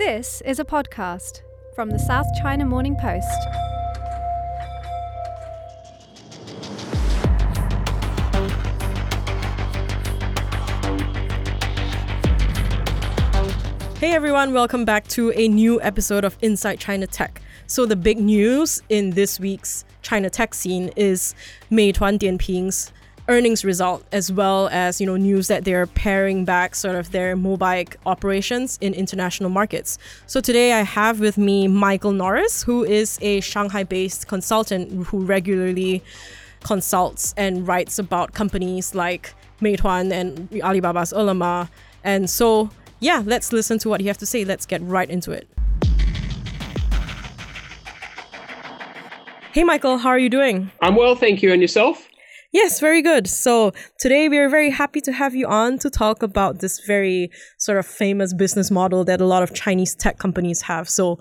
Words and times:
This 0.00 0.40
is 0.46 0.58
a 0.58 0.64
podcast 0.64 1.42
from 1.74 1.90
the 1.90 1.98
South 1.98 2.24
China 2.40 2.64
Morning 2.64 2.96
Post. 2.98 3.28
Hey 13.98 14.12
everyone, 14.12 14.54
welcome 14.54 14.86
back 14.86 15.06
to 15.08 15.32
a 15.36 15.48
new 15.48 15.78
episode 15.82 16.24
of 16.24 16.38
Inside 16.40 16.80
China 16.80 17.06
Tech. 17.06 17.42
So 17.66 17.84
the 17.84 17.94
big 17.94 18.18
news 18.18 18.82
in 18.88 19.10
this 19.10 19.38
week's 19.38 19.84
China 20.00 20.30
tech 20.30 20.54
scene 20.54 20.88
is 20.96 21.34
Meituan 21.70 22.18
Dianping's 22.18 22.90
earnings 23.30 23.64
result 23.64 24.04
as 24.10 24.32
well 24.32 24.68
as 24.72 25.00
you 25.00 25.06
know 25.06 25.16
news 25.16 25.46
that 25.46 25.64
they're 25.64 25.86
paring 25.86 26.44
back 26.44 26.74
sort 26.74 26.96
of 26.96 27.12
their 27.12 27.36
mobile 27.36 27.84
operations 28.04 28.76
in 28.80 28.92
international 28.92 29.48
markets. 29.48 29.98
So 30.26 30.40
today 30.40 30.72
I 30.72 30.82
have 30.82 31.20
with 31.20 31.38
me 31.38 31.68
Michael 31.68 32.10
Norris, 32.10 32.64
who 32.64 32.82
is 32.82 33.18
a 33.22 33.40
Shanghai-based 33.40 34.26
consultant 34.26 35.06
who 35.06 35.20
regularly 35.20 36.02
consults 36.64 37.32
and 37.36 37.68
writes 37.68 38.00
about 38.00 38.32
companies 38.32 38.96
like 38.96 39.32
Meituan 39.60 40.10
and 40.10 40.50
Alibaba's 40.60 41.12
Ele.me. 41.12 41.70
And 42.02 42.28
so 42.28 42.70
yeah, 42.98 43.22
let's 43.24 43.52
listen 43.52 43.78
to 43.78 43.88
what 43.88 44.00
you 44.00 44.08
have 44.08 44.18
to 44.18 44.26
say. 44.26 44.44
Let's 44.44 44.66
get 44.66 44.82
right 44.82 45.08
into 45.08 45.30
it. 45.30 45.46
Hey 49.52 49.62
Michael, 49.62 49.98
how 49.98 50.08
are 50.08 50.18
you 50.18 50.28
doing? 50.28 50.72
I'm 50.82 50.96
well, 50.96 51.14
thank 51.14 51.42
you. 51.42 51.52
And 51.52 51.62
yourself? 51.62 52.09
Yes, 52.52 52.80
very 52.80 53.00
good. 53.00 53.28
So 53.28 53.72
today 54.00 54.28
we 54.28 54.36
are 54.38 54.48
very 54.48 54.70
happy 54.70 55.00
to 55.02 55.12
have 55.12 55.36
you 55.36 55.46
on 55.46 55.78
to 55.78 55.90
talk 55.90 56.22
about 56.22 56.58
this 56.58 56.80
very 56.80 57.30
sort 57.58 57.78
of 57.78 57.86
famous 57.86 58.34
business 58.34 58.72
model 58.72 59.04
that 59.04 59.20
a 59.20 59.24
lot 59.24 59.44
of 59.44 59.54
Chinese 59.54 59.94
tech 59.94 60.18
companies 60.18 60.62
have. 60.62 60.88
So 60.88 61.20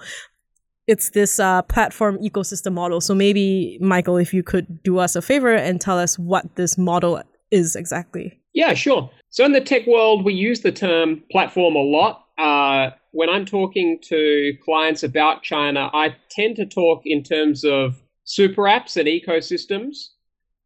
it's 0.87 1.11
this 1.11 1.39
uh, 1.39 1.61
platform 1.63 2.17
ecosystem 2.17 2.73
model. 2.73 2.99
So 2.99 3.13
maybe 3.13 3.77
Michael, 3.79 4.17
if 4.17 4.33
you 4.33 4.41
could 4.41 4.81
do 4.81 4.97
us 4.97 5.15
a 5.15 5.21
favor 5.21 5.53
and 5.53 5.79
tell 5.79 5.99
us 5.99 6.17
what 6.17 6.55
this 6.55 6.79
model 6.79 7.21
is 7.51 7.75
exactly. 7.75 8.39
Yeah, 8.53 8.73
sure. 8.73 9.11
So 9.29 9.45
in 9.45 9.51
the 9.51 9.61
tech 9.61 9.85
world, 9.85 10.25
we 10.25 10.33
use 10.33 10.61
the 10.61 10.71
term 10.71 11.21
platform 11.31 11.75
a 11.75 11.79
lot. 11.79 12.25
Uh, 12.39 12.89
when 13.11 13.29
I'm 13.29 13.45
talking 13.45 13.99
to 14.05 14.53
clients 14.65 15.03
about 15.03 15.43
China, 15.43 15.91
I 15.93 16.15
tend 16.31 16.55
to 16.55 16.65
talk 16.65 17.03
in 17.05 17.21
terms 17.21 17.63
of 17.63 18.01
super 18.23 18.63
apps 18.63 18.97
and 18.97 19.07
ecosystems. 19.07 20.09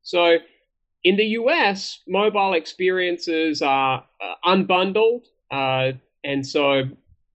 So 0.03 0.37
in 1.03 1.17
the 1.17 1.25
US, 1.39 1.99
mobile 2.07 2.53
experiences 2.53 3.61
are 3.61 4.05
uh, 4.21 4.33
unbundled, 4.45 5.25
uh, 5.51 5.91
and 6.23 6.45
so 6.45 6.83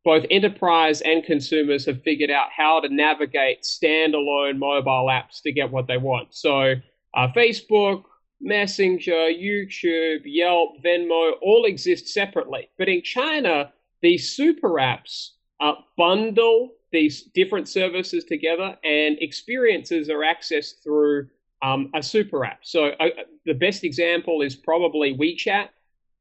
both 0.05 0.25
enterprise 0.31 1.03
and 1.03 1.23
consumers 1.25 1.85
have 1.85 2.03
figured 2.03 2.31
out 2.31 2.49
how 2.57 2.81
to 2.81 2.89
navigate 2.89 3.63
standalone 3.63 4.59
mobile 4.59 5.09
apps 5.11 5.43
to 5.43 5.53
get 5.53 5.71
what 5.71 5.87
they 5.87 5.99
want. 5.99 6.35
So, 6.35 6.75
uh, 7.15 7.29
Facebook, 7.37 8.05
Messenger, 8.41 9.31
YouTube, 9.33 10.23
Yelp, 10.25 10.83
Venmo 10.85 11.33
all 11.43 11.65
exist 11.67 12.09
separately. 12.09 12.71
But 12.79 12.89
in 12.89 13.03
China, 13.03 13.73
these 14.01 14.35
super 14.35 14.75
apps 14.75 15.31
uh, 15.61 15.73
bundle 15.97 16.71
these 16.91 17.25
different 17.35 17.69
services 17.69 18.25
together, 18.25 18.77
and 18.83 19.19
experiences 19.21 20.09
are 20.09 20.21
accessed 20.21 20.83
through 20.83 21.29
um, 21.63 21.91
a 21.95 22.03
super 22.03 22.45
app. 22.45 22.61
So 22.63 22.89
uh, 23.01 23.09
the 23.45 23.55
best 23.55 23.85
example 23.85 24.43
is 24.43 24.55
probably 24.55 25.17
WeChat, 25.17 25.69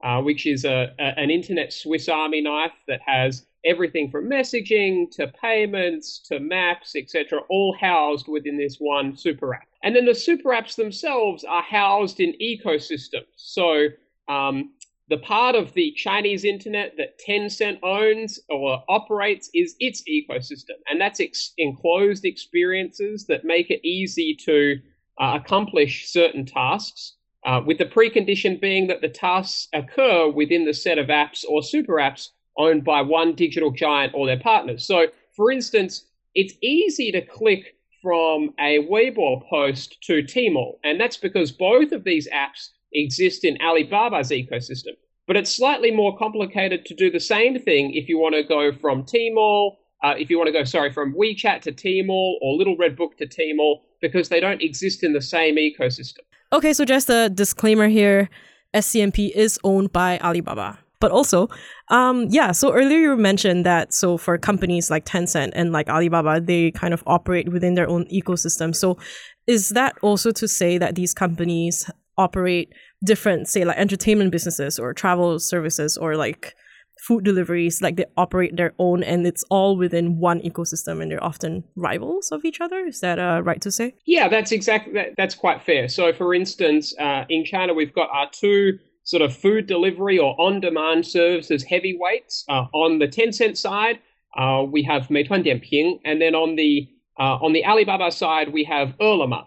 uh, 0.03 0.21
which 0.21 0.45
is 0.45 0.65
a, 0.65 0.93
a, 0.99 1.19
an 1.19 1.29
internet 1.29 1.73
Swiss 1.73 2.09
Army 2.09 2.41
knife 2.41 2.73
that 2.87 3.01
has 3.05 3.45
everything 3.65 4.09
from 4.09 4.29
messaging 4.29 5.09
to 5.11 5.27
payments 5.27 6.19
to 6.19 6.39
maps, 6.39 6.95
etc., 6.95 7.39
all 7.49 7.75
housed 7.79 8.27
within 8.27 8.57
this 8.57 8.77
one 8.79 9.15
super 9.15 9.53
app. 9.53 9.67
And 9.83 9.95
then 9.95 10.05
the 10.05 10.15
super 10.15 10.49
apps 10.49 10.75
themselves 10.75 11.43
are 11.43 11.61
housed 11.61 12.19
in 12.19 12.33
ecosystems. 12.41 13.25
So 13.35 13.87
um, 14.27 14.71
the 15.09 15.17
part 15.17 15.55
of 15.55 15.73
the 15.73 15.91
Chinese 15.91 16.43
internet 16.43 16.95
that 16.97 17.19
Tencent 17.19 17.79
owns 17.83 18.39
or 18.49 18.83
operates 18.89 19.49
is 19.53 19.75
its 19.79 20.03
ecosystem, 20.09 20.75
and 20.89 20.99
that's 20.99 21.19
ex- 21.19 21.53
enclosed 21.57 22.25
experiences 22.25 23.25
that 23.27 23.45
make 23.45 23.69
it 23.69 23.85
easy 23.87 24.35
to 24.45 24.79
uh, 25.19 25.39
accomplish 25.41 26.09
certain 26.09 26.45
tasks, 26.45 27.13
uh, 27.45 27.61
with 27.65 27.77
the 27.77 27.85
precondition 27.85 28.59
being 28.59 28.87
that 28.87 29.01
the 29.01 29.09
tasks 29.09 29.67
occur 29.73 30.29
within 30.29 30.65
the 30.65 30.73
set 30.73 30.97
of 30.97 31.07
apps 31.07 31.45
or 31.47 31.63
super 31.63 31.93
apps 31.93 32.29
owned 32.57 32.83
by 32.83 33.01
one 33.01 33.35
digital 33.35 33.71
giant 33.71 34.13
or 34.15 34.25
their 34.25 34.39
partners. 34.39 34.85
So, 34.85 35.07
for 35.35 35.51
instance, 35.51 36.05
it's 36.35 36.53
easy 36.61 37.11
to 37.11 37.21
click 37.21 37.75
from 38.01 38.53
a 38.59 38.85
Weibo 38.87 39.47
post 39.49 39.97
to 40.03 40.23
Tmall, 40.23 40.79
and 40.83 40.99
that's 40.99 41.17
because 41.17 41.51
both 41.51 41.91
of 41.91 42.03
these 42.03 42.27
apps 42.29 42.69
exist 42.93 43.43
in 43.43 43.57
Alibaba's 43.57 44.29
ecosystem. 44.29 44.95
But 45.25 45.35
it's 45.35 45.55
slightly 45.55 45.91
more 45.91 46.17
complicated 46.17 46.85
to 46.85 46.95
do 46.95 47.11
the 47.11 47.19
same 47.19 47.59
thing 47.59 47.93
if 47.93 48.07
you 48.07 48.17
want 48.17 48.35
to 48.35 48.43
go 48.43 48.71
from 48.71 49.03
Tmall, 49.03 49.75
uh, 50.03 50.13
if 50.17 50.29
you 50.29 50.37
want 50.37 50.47
to 50.47 50.53
go, 50.53 50.63
sorry, 50.63 50.91
from 50.91 51.13
WeChat 51.13 51.61
to 51.61 51.71
Tmall 51.71 52.35
or 52.41 52.55
Little 52.55 52.77
Red 52.77 52.95
Book 52.95 53.17
to 53.17 53.27
Tmall, 53.27 53.81
because 54.01 54.29
they 54.29 54.39
don't 54.39 54.61
exist 54.61 55.03
in 55.03 55.13
the 55.13 55.21
same 55.21 55.55
ecosystem. 55.55 56.19
Okay, 56.53 56.73
so 56.73 56.85
just 56.85 57.09
a 57.09 57.29
disclaimer 57.29 57.87
here 57.87 58.29
SCMP 58.73 59.31
is 59.31 59.59
owned 59.63 59.91
by 59.91 60.19
Alibaba. 60.19 60.79
But 60.99 61.11
also, 61.11 61.47
um, 61.89 62.27
yeah, 62.29 62.51
so 62.51 62.73
earlier 62.73 62.97
you 62.97 63.15
mentioned 63.17 63.65
that 63.65 63.93
so 63.93 64.17
for 64.17 64.37
companies 64.37 64.89
like 64.89 65.05
Tencent 65.05 65.51
and 65.53 65.71
like 65.71 65.89
Alibaba, 65.89 66.41
they 66.41 66.71
kind 66.71 66.93
of 66.93 67.03
operate 67.05 67.49
within 67.49 67.75
their 67.75 67.87
own 67.87 68.05
ecosystem. 68.05 68.75
So 68.75 68.97
is 69.45 69.69
that 69.69 69.95
also 70.01 70.31
to 70.31 70.47
say 70.47 70.77
that 70.79 70.95
these 70.95 71.13
companies 71.13 71.89
operate 72.17 72.73
different, 73.03 73.47
say, 73.47 73.63
like 73.63 73.77
entertainment 73.77 74.31
businesses 74.31 74.79
or 74.79 74.93
travel 74.93 75.39
services 75.39 75.97
or 75.97 76.15
like 76.15 76.55
food 76.99 77.23
deliveries 77.23 77.81
like 77.81 77.95
they 77.95 78.05
operate 78.17 78.55
their 78.55 78.73
own 78.79 79.03
and 79.03 79.25
it's 79.25 79.43
all 79.49 79.77
within 79.77 80.17
one 80.19 80.41
ecosystem 80.41 81.01
and 81.01 81.11
they're 81.11 81.23
often 81.23 81.63
rivals 81.75 82.31
of 82.31 82.43
each 82.45 82.59
other. 82.61 82.79
Is 82.85 82.99
that 83.01 83.19
uh, 83.19 83.41
right 83.43 83.61
to 83.61 83.71
say? 83.71 83.93
Yeah 84.05 84.27
that's 84.27 84.51
exactly 84.51 84.93
that, 84.93 85.09
that's 85.17 85.35
quite 85.35 85.61
fair. 85.61 85.87
So 85.87 86.13
for 86.13 86.33
instance 86.33 86.93
uh, 86.99 87.25
in 87.29 87.45
china 87.45 87.73
we've 87.73 87.93
got 87.93 88.09
our 88.11 88.29
two 88.31 88.79
sort 89.03 89.21
of 89.21 89.33
food 89.33 89.67
delivery 89.67 90.19
or 90.19 90.35
on-demand 90.39 91.05
services 91.05 91.63
heavyweights 91.63 92.43
uh, 92.49 92.65
on 92.73 92.99
the 92.99 93.07
tencent 93.07 93.55
side 93.55 93.99
uh, 94.37 94.63
we 94.69 94.83
have 94.83 95.07
meituan 95.07 95.45
dianping 95.45 95.99
and 96.03 96.21
then 96.21 96.35
on 96.35 96.55
the 96.55 96.87
uh, 97.19 97.37
on 97.41 97.53
the 97.53 97.63
alibaba 97.65 98.11
side 98.11 98.51
we 98.51 98.63
have 98.63 98.93
Ele.me 98.99 99.39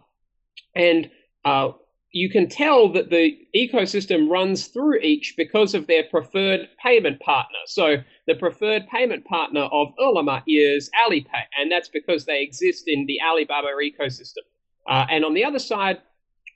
and 0.75 1.11
uh, 1.45 1.71
you 2.13 2.29
can 2.29 2.49
tell 2.49 2.93
that 2.93 3.11
the 3.11 3.39
ecosystem 3.55 4.29
runs 4.29 4.67
through 4.67 4.99
each 4.99 5.35
because 5.37 5.75
of 5.75 5.87
their 5.87 6.05
preferred 6.05 6.69
payment 6.83 7.21
partner. 7.21 7.59
So 7.67 7.97
the 8.27 8.35
preferred 8.35 8.89
payment 8.89 9.25
partner 9.25 9.63
of 9.73 9.89
Ele.me 9.99 10.43
is 10.53 10.91
Alipay, 11.07 11.45
and 11.57 11.71
that's 11.71 11.89
because 11.89 12.25
they 12.25 12.43
exist 12.43 12.85
in 12.87 13.07
the 13.07 13.21
Alibaba 13.23 13.69
ecosystem. 13.83 14.45
Uh, 14.89 15.07
and 15.09 15.25
on 15.25 15.35
the 15.35 15.45
other 15.45 15.61
side, 15.61 15.99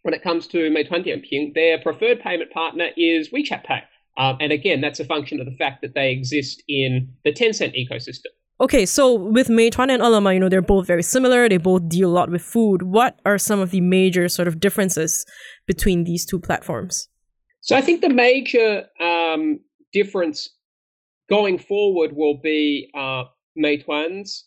when 0.03 0.13
it 0.15 0.23
comes 0.23 0.47
to 0.49 0.71
Meituan 0.71 1.07
Dianping, 1.07 1.55
their 1.55 1.79
preferred 1.79 2.21
payment 2.21 2.51
partner 2.51 2.89
is 2.97 3.31
WeChat 3.31 3.65
Pay. 3.65 3.83
Um, 4.17 4.37
and 4.41 4.53
again, 4.53 4.81
that's 4.81 5.01
a 5.01 5.05
function 5.05 5.41
of 5.41 5.47
the 5.47 5.57
fact 5.57 5.83
that 5.83 5.95
they 5.95 6.11
exist 6.11 6.63
in 6.69 7.15
the 7.25 7.33
Tencent 7.33 7.75
ecosystem. 7.75 8.33
Okay, 8.61 8.87
so 8.87 9.13
with 9.13 9.49
Meituan 9.49 9.91
and 9.91 10.01
Ele.me, 10.01 10.35
you 10.35 10.41
know, 10.41 10.49
they're 10.49 10.63
both 10.63 10.87
very 10.87 11.03
similar. 11.03 11.49
They 11.49 11.57
both 11.57 11.89
deal 11.89 12.09
a 12.09 12.13
lot 12.13 12.31
with 12.31 12.43
food. 12.43 12.83
What 12.83 13.19
are 13.27 13.37
some 13.37 13.59
of 13.59 13.73
the 13.73 13.81
major 13.81 14.29
sort 14.29 14.47
of 14.47 14.61
differences 14.61 15.27
between 15.67 16.05
these 16.05 16.25
two 16.25 16.39
platforms? 16.39 17.09
So 17.63 17.77
I 17.77 17.81
think 17.81 18.01
the 18.01 18.11
major 18.11 18.85
um, 19.01 19.59
difference 19.93 20.51
going 21.29 21.59
forward 21.59 22.13
will 22.15 22.39
be 22.43 22.91
uh, 22.95 23.25
Meituan's 23.59 24.47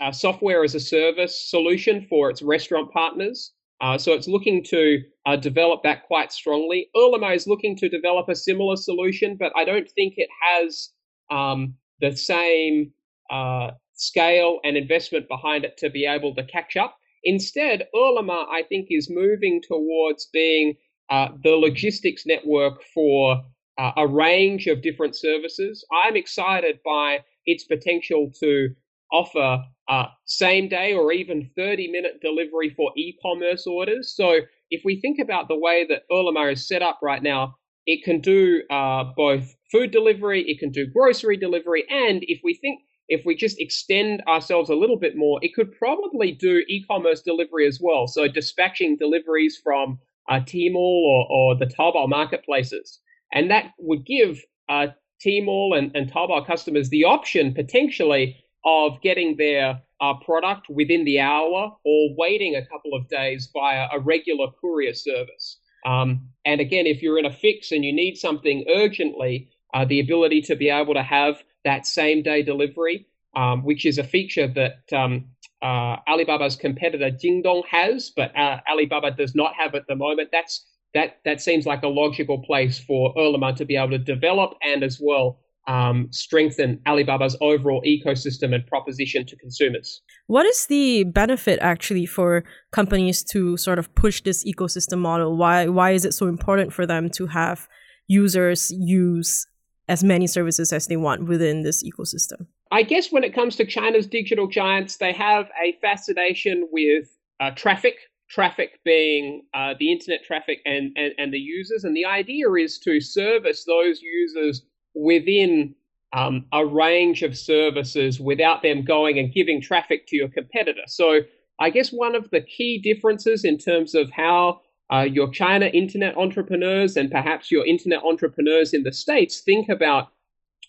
uh, 0.00 0.12
software 0.12 0.62
as 0.62 0.74
a 0.76 0.80
service 0.80 1.50
solution 1.50 2.06
for 2.08 2.30
its 2.30 2.42
restaurant 2.42 2.92
partners. 2.92 3.52
Uh, 3.80 3.96
so 3.96 4.12
it's 4.12 4.28
looking 4.28 4.62
to 4.62 4.98
uh, 5.26 5.36
develop 5.36 5.82
that 5.82 6.06
quite 6.06 6.32
strongly. 6.32 6.88
Ele.me 6.94 7.34
is 7.34 7.46
looking 7.46 7.76
to 7.76 7.88
develop 7.88 8.28
a 8.28 8.36
similar 8.36 8.76
solution, 8.76 9.36
but 9.38 9.52
I 9.56 9.64
don't 9.64 9.90
think 9.90 10.14
it 10.18 10.28
has 10.42 10.90
um, 11.30 11.74
the 12.00 12.14
same 12.14 12.92
uh, 13.30 13.70
scale 13.94 14.60
and 14.64 14.76
investment 14.76 15.28
behind 15.28 15.64
it 15.64 15.76
to 15.78 15.90
be 15.90 16.06
able 16.06 16.34
to 16.34 16.44
catch 16.44 16.76
up. 16.76 16.96
Instead, 17.24 17.86
Ele.me, 17.94 18.32
I 18.32 18.62
think, 18.68 18.86
is 18.90 19.10
moving 19.10 19.60
towards 19.66 20.26
being 20.32 20.74
uh, 21.10 21.28
the 21.42 21.50
logistics 21.50 22.24
network 22.24 22.82
for 22.94 23.42
uh, 23.78 23.92
a 23.96 24.06
range 24.06 24.66
of 24.66 24.82
different 24.82 25.16
services. 25.16 25.84
I'm 26.04 26.16
excited 26.16 26.78
by 26.84 27.18
its 27.46 27.64
potential 27.64 28.30
to 28.40 28.68
offer 29.12 29.62
uh, 29.88 30.06
same 30.24 30.68
day 30.68 30.94
or 30.94 31.12
even 31.12 31.50
30 31.56 31.88
minute 31.90 32.20
delivery 32.22 32.70
for 32.76 32.92
e 32.96 33.16
commerce 33.20 33.66
orders. 33.66 34.14
So, 34.14 34.40
if 34.70 34.82
we 34.84 35.00
think 35.00 35.18
about 35.18 35.48
the 35.48 35.58
way 35.58 35.84
that 35.88 36.04
Ele.me 36.10 36.52
is 36.52 36.68
set 36.68 36.80
up 36.80 37.00
right 37.02 37.22
now, 37.22 37.56
it 37.86 38.04
can 38.04 38.20
do 38.20 38.62
uh, 38.70 39.04
both 39.16 39.56
food 39.72 39.90
delivery, 39.90 40.42
it 40.48 40.60
can 40.60 40.70
do 40.70 40.86
grocery 40.86 41.36
delivery, 41.36 41.84
and 41.90 42.22
if 42.22 42.40
we 42.44 42.54
think 42.54 42.80
if 43.10 43.26
we 43.26 43.34
just 43.34 43.60
extend 43.60 44.22
ourselves 44.26 44.70
a 44.70 44.74
little 44.74 44.96
bit 44.96 45.16
more, 45.16 45.38
it 45.42 45.54
could 45.54 45.76
probably 45.76 46.32
do 46.32 46.64
e-commerce 46.68 47.20
delivery 47.20 47.66
as 47.66 47.78
well. 47.82 48.06
So 48.06 48.28
dispatching 48.28 48.96
deliveries 48.96 49.60
from 49.62 49.98
uh, 50.30 50.40
Tmall 50.40 51.02
or, 51.10 51.26
or 51.28 51.56
the 51.56 51.66
Taobao 51.66 52.08
marketplaces, 52.08 53.00
and 53.32 53.50
that 53.50 53.72
would 53.78 54.06
give 54.06 54.40
uh, 54.68 54.86
Tmall 55.24 55.76
and, 55.76 55.94
and 55.94 56.10
Taobao 56.10 56.46
customers 56.46 56.88
the 56.88 57.04
option 57.04 57.52
potentially 57.52 58.36
of 58.64 59.00
getting 59.02 59.36
their 59.36 59.80
uh, 60.00 60.14
product 60.14 60.68
within 60.68 61.04
the 61.04 61.20
hour 61.20 61.76
or 61.84 62.14
waiting 62.16 62.56
a 62.56 62.66
couple 62.66 62.94
of 62.94 63.08
days 63.08 63.50
via 63.52 63.88
a 63.92 63.98
regular 63.98 64.46
courier 64.60 64.94
service. 64.94 65.58
Um, 65.86 66.28
and 66.44 66.60
again, 66.60 66.86
if 66.86 67.02
you're 67.02 67.18
in 67.18 67.26
a 67.26 67.32
fix 67.32 67.72
and 67.72 67.84
you 67.84 67.92
need 67.92 68.16
something 68.16 68.64
urgently, 68.68 69.50
uh, 69.74 69.84
the 69.84 70.00
ability 70.00 70.42
to 70.42 70.56
be 70.56 70.68
able 70.68 70.94
to 70.94 71.02
have 71.02 71.42
that 71.64 71.86
same 71.86 72.22
day 72.22 72.42
delivery, 72.42 73.06
um, 73.36 73.64
which 73.64 73.86
is 73.86 73.98
a 73.98 74.04
feature 74.04 74.48
that 74.48 74.92
um, 74.96 75.26
uh, 75.62 75.96
Alibaba's 76.08 76.56
competitor 76.56 77.10
Jingdong 77.10 77.62
has, 77.70 78.10
but 78.16 78.36
uh, 78.36 78.60
Alibaba 78.68 79.10
does 79.10 79.34
not 79.34 79.54
have 79.54 79.74
at 79.74 79.86
the 79.88 79.96
moment. 79.96 80.30
That's 80.32 80.66
that 80.94 81.18
that 81.24 81.40
seems 81.40 81.66
like 81.66 81.82
a 81.82 81.88
logical 81.88 82.42
place 82.42 82.78
for 82.78 83.14
Ele.me 83.16 83.54
to 83.54 83.64
be 83.64 83.76
able 83.76 83.90
to 83.90 83.98
develop 83.98 84.54
and 84.62 84.82
as 84.82 84.98
well 85.00 85.38
um, 85.68 86.08
strengthen 86.10 86.80
Alibaba's 86.86 87.36
overall 87.40 87.82
ecosystem 87.86 88.54
and 88.54 88.66
proposition 88.66 89.24
to 89.26 89.36
consumers. 89.36 90.02
What 90.26 90.46
is 90.46 90.66
the 90.66 91.04
benefit 91.04 91.58
actually 91.60 92.06
for 92.06 92.44
companies 92.72 93.22
to 93.24 93.56
sort 93.56 93.78
of 93.78 93.94
push 93.94 94.22
this 94.22 94.44
ecosystem 94.44 94.98
model? 94.98 95.36
Why 95.36 95.68
why 95.68 95.92
is 95.92 96.04
it 96.04 96.14
so 96.14 96.26
important 96.26 96.72
for 96.72 96.86
them 96.86 97.08
to 97.10 97.26
have 97.26 97.68
users 98.08 98.70
use 98.72 99.46
as 99.90 100.04
many 100.04 100.26
services 100.28 100.72
as 100.72 100.86
they 100.86 100.96
want 100.96 101.26
within 101.26 101.62
this 101.62 101.82
ecosystem? 101.82 102.46
I 102.70 102.84
guess 102.84 103.10
when 103.10 103.24
it 103.24 103.34
comes 103.34 103.56
to 103.56 103.66
China's 103.66 104.06
digital 104.06 104.46
giants, 104.46 104.98
they 104.98 105.12
have 105.12 105.50
a 105.60 105.76
fascination 105.82 106.68
with 106.70 107.08
uh, 107.40 107.50
traffic, 107.56 107.96
traffic 108.30 108.78
being 108.84 109.42
uh, 109.52 109.74
the 109.80 109.90
internet 109.90 110.22
traffic 110.24 110.60
and, 110.64 110.92
and, 110.96 111.12
and 111.18 111.34
the 111.34 111.40
users. 111.40 111.82
And 111.82 111.96
the 111.96 112.04
idea 112.04 112.52
is 112.52 112.78
to 112.78 113.00
service 113.00 113.64
those 113.64 114.00
users 114.00 114.62
within 114.94 115.74
um, 116.12 116.46
a 116.52 116.64
range 116.64 117.24
of 117.24 117.36
services 117.36 118.20
without 118.20 118.62
them 118.62 118.84
going 118.84 119.18
and 119.18 119.34
giving 119.34 119.60
traffic 119.60 120.06
to 120.06 120.16
your 120.16 120.28
competitor. 120.28 120.82
So 120.86 121.22
I 121.58 121.70
guess 121.70 121.90
one 121.90 122.14
of 122.14 122.30
the 122.30 122.42
key 122.42 122.78
differences 122.78 123.44
in 123.44 123.58
terms 123.58 123.96
of 123.96 124.08
how 124.12 124.60
uh, 124.92 125.02
your 125.02 125.30
China 125.30 125.66
internet 125.66 126.16
entrepreneurs 126.16 126.96
and 126.96 127.10
perhaps 127.10 127.50
your 127.50 127.66
internet 127.66 128.02
entrepreneurs 128.04 128.74
in 128.74 128.82
the 128.82 128.92
States 128.92 129.40
think 129.40 129.68
about 129.68 130.08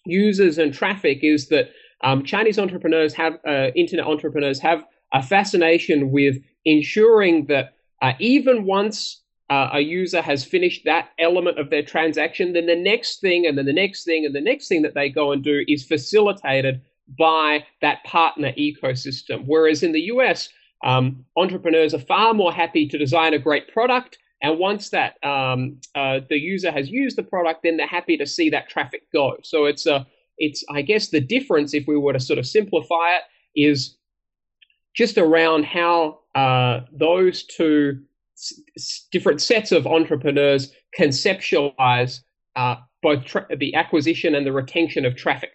users 0.06 0.58
and 0.58 0.74
traffic 0.74 1.20
is 1.24 1.48
that 1.50 1.70
um, 2.04 2.24
Chinese 2.24 2.58
entrepreneurs 2.58 3.14
have, 3.14 3.38
uh, 3.48 3.68
internet 3.76 4.06
entrepreneurs 4.06 4.60
have 4.60 4.84
a 5.14 5.22
fascination 5.22 6.12
with 6.12 6.38
ensuring 6.66 7.46
that 7.48 7.74
uh, 8.02 8.14
even 8.20 8.66
once 8.66 9.22
uh, 9.50 9.70
a 9.74 9.82
user 9.82 10.22
has 10.22 10.46
finished 10.46 10.84
that 10.86 11.10
element 11.20 11.60
of 11.60 11.70
their 11.70 11.84
transaction, 11.84 12.54
then 12.54 12.66
the 12.68 12.76
next 12.76 13.20
thing 13.20 13.46
and 13.46 13.58
then 13.58 13.66
the 13.66 13.74
next 13.74 14.06
thing 14.06 14.26
and 14.26 14.34
the 14.34 14.42
next 14.42 14.68
thing 14.68 14.82
that 14.82 14.94
they 14.94 15.10
go 15.10 15.32
and 15.32 15.44
do 15.44 15.64
is 15.68 15.84
facilitated 15.84 16.82
by 17.20 17.64
that 17.82 18.04
partner 18.06 18.54
ecosystem. 18.54 19.44
Whereas 19.46 19.84
in 19.84 19.92
the 19.92 20.02
US, 20.14 20.50
um, 20.84 21.26
entrepreneurs 21.36 21.94
are 21.94 22.00
far 22.00 22.34
more 22.34 22.52
happy 22.52 22.88
to 22.88 22.98
design 22.98 23.34
a 23.34 23.40
great 23.40 23.72
product. 23.72 24.18
And 24.42 24.58
once 24.58 24.90
that 24.90 25.24
um, 25.24 25.78
uh, 25.94 26.22
the 26.30 26.38
user 26.38 26.72
has 26.72 26.90
used 26.90 27.16
the 27.18 27.24
product, 27.24 27.62
then 27.64 27.78
they're 27.78 27.88
happy 27.88 28.18
to 28.18 28.26
see 28.26 28.50
that 28.50 28.70
traffic 28.70 29.04
go. 29.14 29.38
So 29.44 29.66
it's 29.66 29.86
a, 29.86 30.08
it's 30.38 30.64
I 30.70 30.82
guess 30.82 31.10
the 31.10 31.22
difference, 31.22 31.74
if 31.74 31.86
we 31.88 31.98
were 31.98 32.14
to 32.14 32.20
sort 32.20 32.40
of 32.40 32.48
simplify 32.48 33.18
it, 33.18 33.24
is 33.56 33.98
just 34.96 35.18
around 35.18 35.66
how 35.66 36.20
uh, 36.36 36.82
those 36.92 37.44
two 37.44 38.02
s- 38.36 39.06
different 39.12 39.42
sets 39.42 39.72
of 39.72 39.86
entrepreneurs 39.86 40.74
conceptualize 40.98 42.22
uh, 42.56 42.76
both 43.04 43.24
tra- 43.26 43.48
the 43.56 43.76
acquisition 43.76 44.34
and 44.34 44.46
the 44.46 44.52
retention 44.52 45.06
of 45.06 45.16
traffic. 45.16 45.52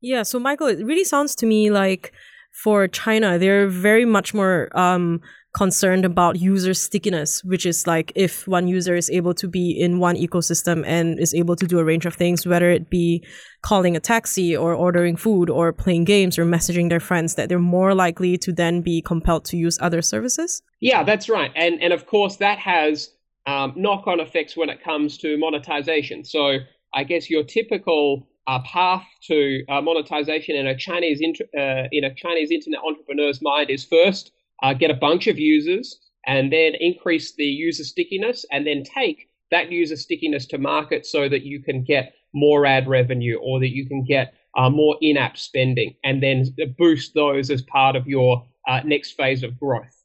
Yeah, 0.00 0.22
so 0.22 0.38
Michael, 0.38 0.68
it 0.68 0.84
really 0.84 1.04
sounds 1.04 1.34
to 1.36 1.46
me 1.46 1.70
like 1.70 2.12
for 2.62 2.88
China, 2.88 3.38
they're 3.38 3.68
very 3.68 4.04
much 4.06 4.32
more 4.32 4.70
um, 4.76 5.20
concerned 5.54 6.04
about 6.04 6.40
user 6.40 6.72
stickiness, 6.72 7.44
which 7.44 7.66
is 7.66 7.86
like 7.86 8.12
if 8.14 8.48
one 8.48 8.66
user 8.66 8.94
is 8.94 9.10
able 9.10 9.34
to 9.34 9.46
be 9.46 9.70
in 9.70 9.98
one 9.98 10.16
ecosystem 10.16 10.82
and 10.86 11.20
is 11.20 11.34
able 11.34 11.54
to 11.56 11.66
do 11.66 11.78
a 11.78 11.84
range 11.84 12.06
of 12.06 12.14
things, 12.14 12.46
whether 12.46 12.70
it 12.70 12.88
be 12.88 13.22
calling 13.62 13.94
a 13.94 14.00
taxi 14.00 14.56
or 14.56 14.74
ordering 14.74 15.16
food 15.16 15.50
or 15.50 15.72
playing 15.72 16.04
games 16.04 16.38
or 16.38 16.44
messaging 16.46 16.88
their 16.88 17.00
friends, 17.00 17.34
that 17.34 17.48
they're 17.48 17.58
more 17.58 17.94
likely 17.94 18.38
to 18.38 18.52
then 18.52 18.80
be 18.80 19.02
compelled 19.02 19.44
to 19.44 19.56
use 19.56 19.78
other 19.82 20.00
services? 20.00 20.62
Yeah, 20.80 21.02
that's 21.04 21.28
right. 21.28 21.50
And, 21.54 21.82
and 21.82 21.92
of 21.92 22.06
course, 22.06 22.36
that 22.36 22.58
has 22.58 23.10
um, 23.46 23.74
knock 23.76 24.06
on 24.06 24.18
effects 24.18 24.56
when 24.56 24.70
it 24.70 24.82
comes 24.82 25.18
to 25.18 25.36
monetization. 25.38 26.24
So 26.24 26.58
I 26.94 27.04
guess 27.04 27.28
your 27.28 27.44
typical 27.44 28.26
uh, 28.46 28.60
path 28.60 29.04
to 29.22 29.62
uh, 29.68 29.80
monetization 29.80 30.56
in 30.56 30.66
a 30.66 30.76
Chinese 30.76 31.20
uh, 31.20 31.88
in 31.92 32.04
a 32.04 32.14
Chinese 32.14 32.50
internet 32.50 32.80
entrepreneur's 32.86 33.40
mind 33.42 33.70
is 33.70 33.84
first 33.84 34.32
uh, 34.62 34.72
get 34.72 34.90
a 34.90 34.94
bunch 34.94 35.26
of 35.26 35.38
users 35.38 35.98
and 36.26 36.52
then 36.52 36.72
increase 36.80 37.34
the 37.34 37.44
user 37.44 37.84
stickiness 37.84 38.44
and 38.50 38.66
then 38.66 38.82
take 38.82 39.28
that 39.50 39.70
user 39.70 39.96
stickiness 39.96 40.46
to 40.46 40.58
market 40.58 41.06
so 41.06 41.28
that 41.28 41.42
you 41.42 41.62
can 41.62 41.82
get 41.82 42.14
more 42.32 42.66
ad 42.66 42.88
revenue 42.88 43.38
or 43.42 43.60
that 43.60 43.70
you 43.70 43.86
can 43.86 44.04
get 44.04 44.34
uh, 44.56 44.68
more 44.68 44.96
in-app 45.00 45.36
spending 45.36 45.94
and 46.04 46.22
then 46.22 46.44
boost 46.78 47.14
those 47.14 47.50
as 47.50 47.62
part 47.62 47.94
of 47.94 48.06
your 48.06 48.44
uh, 48.66 48.80
next 48.84 49.12
phase 49.12 49.42
of 49.42 49.58
growth. 49.58 50.04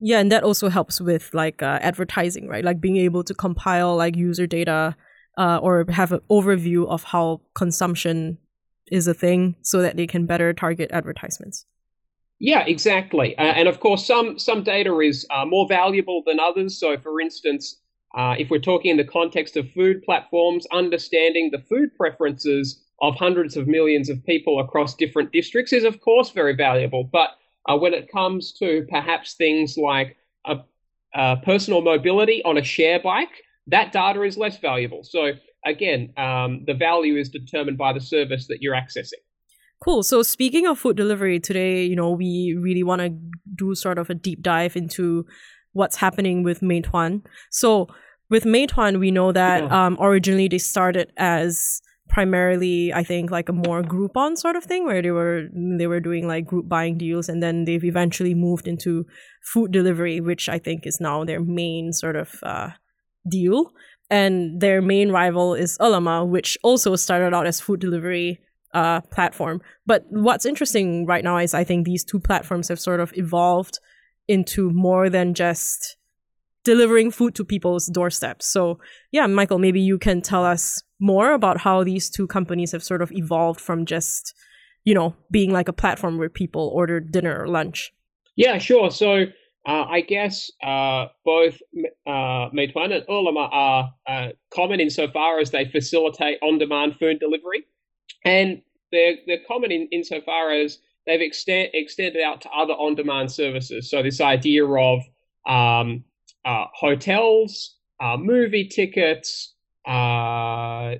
Yeah 0.00 0.18
and 0.18 0.32
that 0.32 0.42
also 0.42 0.68
helps 0.68 1.00
with 1.00 1.32
like 1.32 1.62
uh, 1.62 1.78
advertising 1.80 2.48
right? 2.48 2.64
Like 2.64 2.80
being 2.80 2.96
able 2.96 3.22
to 3.24 3.34
compile 3.34 3.96
like 3.96 4.16
user 4.16 4.46
data 4.46 4.96
uh, 5.38 5.58
or 5.62 5.84
have 5.90 6.12
an 6.12 6.20
overview 6.30 6.86
of 6.88 7.04
how 7.04 7.40
consumption 7.54 8.38
is 8.90 9.06
a 9.06 9.14
thing 9.14 9.56
so 9.62 9.80
that 9.80 9.96
they 9.96 10.06
can 10.06 10.26
better 10.26 10.52
target 10.52 10.90
advertisements 10.92 11.64
yeah, 12.44 12.64
exactly. 12.66 13.38
Uh, 13.38 13.42
and 13.42 13.68
of 13.68 13.78
course, 13.78 14.04
some 14.04 14.36
some 14.36 14.64
data 14.64 14.98
is 14.98 15.24
uh, 15.30 15.44
more 15.44 15.68
valuable 15.68 16.24
than 16.26 16.40
others. 16.40 16.76
So, 16.76 16.98
for 16.98 17.20
instance, 17.20 17.80
uh, 18.16 18.34
if 18.36 18.50
we're 18.50 18.58
talking 18.58 18.90
in 18.90 18.96
the 18.96 19.04
context 19.04 19.56
of 19.56 19.70
food 19.70 20.02
platforms, 20.02 20.66
understanding 20.72 21.50
the 21.52 21.60
food 21.60 21.94
preferences 21.96 22.82
of 23.00 23.14
hundreds 23.14 23.56
of 23.56 23.68
millions 23.68 24.08
of 24.10 24.26
people 24.26 24.58
across 24.58 24.96
different 24.96 25.30
districts 25.30 25.72
is, 25.72 25.84
of 25.84 26.00
course, 26.00 26.30
very 26.30 26.56
valuable. 26.56 27.04
But 27.04 27.30
uh, 27.68 27.76
when 27.76 27.94
it 27.94 28.10
comes 28.10 28.52
to 28.54 28.86
perhaps 28.90 29.34
things 29.34 29.76
like 29.78 30.16
a, 30.44 30.58
a 31.14 31.36
personal 31.44 31.80
mobility 31.80 32.42
on 32.44 32.58
a 32.58 32.64
share 32.64 32.98
bike, 32.98 33.44
that 33.72 33.92
data 33.92 34.22
is 34.22 34.36
less 34.36 34.58
valuable. 34.58 35.02
So, 35.02 35.32
again, 35.66 36.12
um, 36.16 36.64
the 36.66 36.74
value 36.74 37.16
is 37.16 37.28
determined 37.28 37.78
by 37.78 37.92
the 37.92 38.00
service 38.00 38.46
that 38.46 38.58
you're 38.60 38.74
accessing. 38.74 39.22
Cool. 39.82 40.04
So 40.04 40.22
speaking 40.22 40.66
of 40.68 40.78
food 40.78 40.96
delivery 40.96 41.40
today, 41.40 41.84
you 41.84 41.96
know, 41.96 42.12
we 42.12 42.56
really 42.56 42.84
want 42.84 43.00
to 43.00 43.12
do 43.56 43.74
sort 43.74 43.98
of 43.98 44.10
a 44.10 44.14
deep 44.14 44.40
dive 44.40 44.76
into 44.76 45.26
what's 45.72 45.96
happening 45.96 46.44
with 46.44 46.60
Meituan. 46.60 47.24
So 47.50 47.88
with 48.30 48.44
Meituan, 48.44 49.00
we 49.00 49.10
know 49.10 49.32
that 49.32 49.64
yeah. 49.64 49.86
um, 49.86 49.98
originally 50.00 50.46
they 50.46 50.58
started 50.58 51.12
as 51.16 51.82
primarily 52.08 52.92
i 52.92 53.02
think 53.02 53.30
like 53.30 53.48
a 53.48 53.52
more 53.52 53.82
groupon 53.82 54.36
sort 54.36 54.54
of 54.54 54.64
thing 54.64 54.84
where 54.84 55.00
they 55.00 55.10
were 55.10 55.44
they 55.78 55.86
were 55.86 56.00
doing 56.00 56.26
like 56.26 56.44
group 56.44 56.68
buying 56.68 56.98
deals 56.98 57.28
and 57.28 57.42
then 57.42 57.64
they've 57.64 57.84
eventually 57.84 58.34
moved 58.34 58.68
into 58.68 59.06
food 59.42 59.72
delivery 59.72 60.20
which 60.20 60.48
i 60.48 60.58
think 60.58 60.84
is 60.84 61.00
now 61.00 61.24
their 61.24 61.40
main 61.40 61.90
sort 61.92 62.16
of 62.16 62.34
uh, 62.42 62.68
deal 63.28 63.72
and 64.10 64.60
their 64.60 64.82
main 64.82 65.10
rival 65.10 65.54
is 65.54 65.78
Ele.me 65.80 66.28
which 66.28 66.58
also 66.62 66.96
started 66.96 67.34
out 67.34 67.46
as 67.46 67.60
food 67.60 67.80
delivery 67.80 68.40
uh, 68.74 69.00
platform. 69.02 69.60
But 69.86 70.06
what's 70.08 70.46
interesting 70.46 71.06
right 71.06 71.24
now 71.24 71.38
is 71.38 71.54
I 71.54 71.64
think 71.64 71.84
these 71.84 72.04
two 72.04 72.20
platforms 72.20 72.68
have 72.68 72.80
sort 72.80 73.00
of 73.00 73.12
evolved 73.16 73.78
into 74.28 74.70
more 74.70 75.10
than 75.10 75.34
just 75.34 75.96
delivering 76.64 77.10
food 77.10 77.34
to 77.34 77.44
people's 77.44 77.86
doorsteps. 77.86 78.46
So, 78.46 78.78
yeah, 79.10 79.26
Michael, 79.26 79.58
maybe 79.58 79.80
you 79.80 79.98
can 79.98 80.22
tell 80.22 80.44
us 80.44 80.82
more 81.00 81.32
about 81.32 81.58
how 81.58 81.82
these 81.82 82.08
two 82.08 82.26
companies 82.26 82.72
have 82.72 82.84
sort 82.84 83.02
of 83.02 83.10
evolved 83.12 83.60
from 83.60 83.84
just, 83.84 84.34
you 84.84 84.94
know, 84.94 85.14
being 85.30 85.50
like 85.50 85.68
a 85.68 85.72
platform 85.72 86.18
where 86.18 86.28
people 86.28 86.70
order 86.72 87.00
dinner 87.00 87.42
or 87.42 87.48
lunch. 87.48 87.92
Yeah, 88.36 88.58
sure. 88.58 88.90
So, 88.90 89.26
uh, 89.66 89.84
I 89.88 90.00
guess 90.00 90.50
uh, 90.62 91.06
both 91.24 91.58
uh, 92.06 92.50
Meituan 92.50 92.92
and 92.92 93.04
Ele.me 93.08 93.48
are 93.52 93.94
uh, 94.08 94.28
common 94.52 94.80
insofar 94.80 95.38
as 95.38 95.50
they 95.50 95.66
facilitate 95.66 96.38
on-demand 96.42 96.96
food 96.98 97.20
delivery 97.20 97.64
and 98.24 98.62
they're 98.90 99.16
they're 99.26 99.44
common 99.46 99.70
in 99.70 99.88
insofar 99.92 100.50
as 100.50 100.78
they've 101.06 101.20
extend, 101.20 101.70
extended 101.74 102.22
out 102.22 102.40
to 102.42 102.50
other 102.50 102.74
on-demand 102.74 103.30
services. 103.30 103.90
So 103.90 104.02
this 104.02 104.20
idea 104.20 104.66
of 104.66 105.00
um, 105.46 106.04
uh, 106.44 106.66
hotels, 106.74 107.76
uh, 108.00 108.16
movie 108.16 108.68
tickets, 108.68 109.54
uh, 109.86 110.96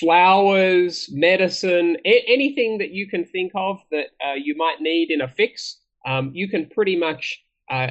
flowers, 0.00 1.08
medicine, 1.12 1.96
a- 2.04 2.24
anything 2.26 2.78
that 2.78 2.90
you 2.90 3.08
can 3.08 3.24
think 3.24 3.52
of 3.54 3.80
that 3.90 4.08
you 4.36 4.56
might 4.56 4.80
need 4.80 5.10
in 5.10 5.20
a 5.20 5.28
fix, 5.28 5.80
um, 6.04 6.30
you 6.34 6.48
can 6.48 6.68
pretty 6.70 6.96
much 6.96 7.42
uh, 7.70 7.88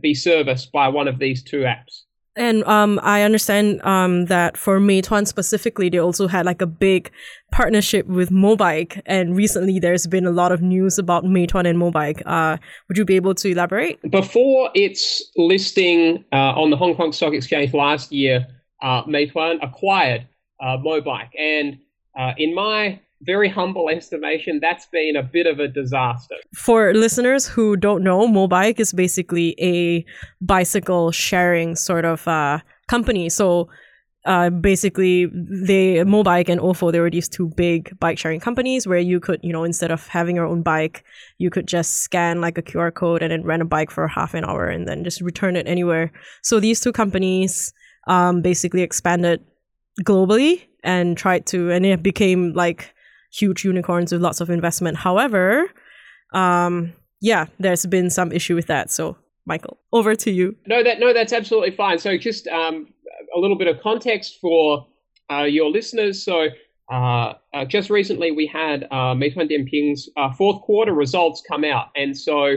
be 0.00 0.14
serviced 0.14 0.72
by 0.72 0.88
one 0.88 1.08
of 1.08 1.18
these 1.18 1.42
two 1.42 1.60
apps. 1.60 2.02
And 2.38 2.62
um, 2.64 3.00
I 3.02 3.22
understand 3.22 3.82
um, 3.84 4.26
that 4.26 4.56
for 4.56 4.78
Meituan 4.78 5.26
specifically, 5.26 5.88
they 5.88 5.98
also 5.98 6.28
had 6.28 6.46
like 6.46 6.62
a 6.62 6.66
big 6.66 7.10
partnership 7.50 8.06
with 8.06 8.30
Mobike. 8.30 9.02
And 9.06 9.36
recently, 9.36 9.80
there's 9.80 10.06
been 10.06 10.24
a 10.24 10.30
lot 10.30 10.52
of 10.52 10.62
news 10.62 10.98
about 10.98 11.24
Meituan 11.24 11.66
and 11.66 11.76
Mobike. 11.76 12.22
Uh, 12.24 12.56
would 12.86 12.96
you 12.96 13.04
be 13.04 13.16
able 13.16 13.34
to 13.34 13.48
elaborate? 13.48 13.98
Before 14.08 14.70
its 14.74 15.20
listing 15.36 16.24
uh, 16.32 16.52
on 16.54 16.70
the 16.70 16.76
Hong 16.76 16.94
Kong 16.94 17.12
Stock 17.12 17.34
Exchange 17.34 17.74
last 17.74 18.12
year, 18.12 18.46
uh, 18.82 19.02
Meituan 19.02 19.58
acquired 19.60 20.28
uh, 20.60 20.76
Mobike. 20.76 21.30
And 21.36 21.78
uh, 22.16 22.34
in 22.38 22.54
my 22.54 23.00
very 23.22 23.48
humble 23.48 23.88
estimation, 23.88 24.60
that's 24.60 24.86
been 24.86 25.16
a 25.16 25.22
bit 25.22 25.46
of 25.46 25.58
a 25.58 25.68
disaster. 25.68 26.36
For 26.54 26.94
listeners 26.94 27.46
who 27.46 27.76
don't 27.76 28.02
know, 28.04 28.28
Mobike 28.28 28.78
is 28.78 28.92
basically 28.92 29.56
a 29.60 30.04
bicycle 30.40 31.10
sharing 31.10 31.74
sort 31.74 32.04
of 32.04 32.26
uh, 32.28 32.60
company. 32.86 33.28
So 33.28 33.68
uh, 34.24 34.50
basically, 34.50 35.26
they 35.26 35.96
Mobike 36.04 36.48
and 36.48 36.60
Ofo 36.60 36.92
they 36.92 37.00
were 37.00 37.10
these 37.10 37.28
two 37.28 37.48
big 37.56 37.98
bike 37.98 38.18
sharing 38.18 38.40
companies 38.40 38.86
where 38.86 38.98
you 38.98 39.20
could, 39.20 39.40
you 39.42 39.52
know, 39.52 39.64
instead 39.64 39.90
of 39.90 40.06
having 40.06 40.36
your 40.36 40.46
own 40.46 40.62
bike, 40.62 41.04
you 41.38 41.50
could 41.50 41.66
just 41.66 42.02
scan 42.02 42.40
like 42.40 42.58
a 42.58 42.62
QR 42.62 42.92
code 42.92 43.22
and 43.22 43.32
then 43.32 43.42
rent 43.42 43.62
a 43.62 43.64
bike 43.64 43.90
for 43.90 44.06
half 44.06 44.34
an 44.34 44.44
hour 44.44 44.66
and 44.66 44.86
then 44.86 45.02
just 45.02 45.20
return 45.20 45.56
it 45.56 45.66
anywhere. 45.66 46.12
So 46.42 46.60
these 46.60 46.80
two 46.80 46.92
companies 46.92 47.72
um, 48.06 48.42
basically 48.42 48.82
expanded 48.82 49.42
globally 50.02 50.66
and 50.84 51.16
tried 51.16 51.46
to, 51.46 51.70
and 51.70 51.86
it 51.86 52.02
became 52.02 52.52
like 52.52 52.92
huge 53.32 53.64
unicorns 53.64 54.12
with 54.12 54.20
lots 54.20 54.40
of 54.40 54.50
investment. 54.50 54.96
However, 54.96 55.70
um, 56.34 56.92
yeah, 57.20 57.46
there's 57.58 57.86
been 57.86 58.10
some 58.10 58.32
issue 58.32 58.54
with 58.54 58.66
that. 58.66 58.90
So, 58.90 59.16
Michael, 59.46 59.78
over 59.92 60.14
to 60.14 60.30
you. 60.30 60.56
No, 60.66 60.82
that 60.82 61.00
no, 61.00 61.12
that's 61.12 61.32
absolutely 61.32 61.72
fine. 61.72 61.98
So, 61.98 62.16
just 62.16 62.46
um, 62.48 62.88
a 63.34 63.40
little 63.40 63.56
bit 63.56 63.68
of 63.68 63.80
context 63.80 64.38
for 64.40 64.86
uh, 65.30 65.44
your 65.44 65.70
listeners. 65.70 66.22
So, 66.22 66.48
uh, 66.92 67.34
uh, 67.54 67.64
just 67.66 67.90
recently 67.90 68.30
we 68.30 68.46
had 68.46 68.84
uh, 68.84 69.14
Meituan 69.14 69.50
Dianping's 69.50 70.08
uh, 70.16 70.32
fourth 70.32 70.62
quarter 70.62 70.92
results 70.92 71.42
come 71.46 71.64
out, 71.64 71.88
and 71.96 72.16
so 72.16 72.56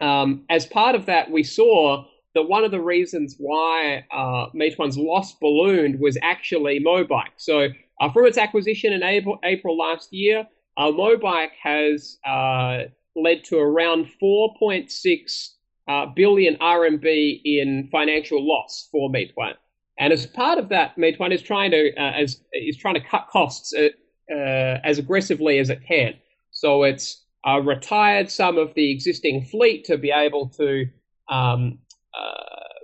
um, 0.00 0.44
as 0.50 0.66
part 0.66 0.94
of 0.94 1.06
that, 1.06 1.30
we 1.30 1.42
saw 1.42 2.04
that 2.34 2.42
one 2.42 2.64
of 2.64 2.70
the 2.70 2.80
reasons 2.80 3.36
why 3.38 4.04
uh, 4.12 4.46
Meituan's 4.54 4.98
loss 4.98 5.34
ballooned 5.34 6.00
was 6.00 6.18
actually 6.22 6.80
Mobike. 6.80 7.32
So 7.36 7.68
uh, 8.00 8.10
from 8.10 8.26
its 8.26 8.38
acquisition 8.38 8.92
in 8.92 9.02
April, 9.02 9.38
April 9.44 9.76
last 9.76 10.12
year, 10.12 10.46
uh, 10.76 10.86
Mobike 10.86 11.52
has 11.62 12.18
uh, 12.26 12.84
led 13.14 13.44
to 13.44 13.58
around 13.58 14.08
4.6 14.22 15.48
uh, 15.86 16.06
billion 16.16 16.56
RMB 16.56 17.40
in 17.44 17.88
financial 17.92 18.44
loss 18.46 18.88
for 18.90 19.10
Meituan. 19.10 19.54
And 19.98 20.12
as 20.12 20.26
part 20.26 20.58
of 20.58 20.68
that, 20.70 20.96
Meituan 20.96 21.32
is 21.32 21.42
trying 21.42 21.70
to 21.70 21.94
uh, 21.96 22.12
as 22.12 22.40
is 22.52 22.76
trying 22.76 22.94
to 22.94 23.00
cut 23.00 23.28
costs 23.30 23.72
uh, 23.72 23.88
as 24.28 24.98
aggressively 24.98 25.58
as 25.58 25.70
it 25.70 25.80
can. 25.86 26.14
So 26.50 26.82
it's 26.82 27.24
retired 27.62 28.30
some 28.30 28.58
of 28.58 28.74
the 28.74 28.90
existing 28.90 29.44
fleet 29.44 29.84
to 29.84 29.98
be 29.98 30.10
able 30.10 30.48
to 30.56 30.86
um, 31.28 31.78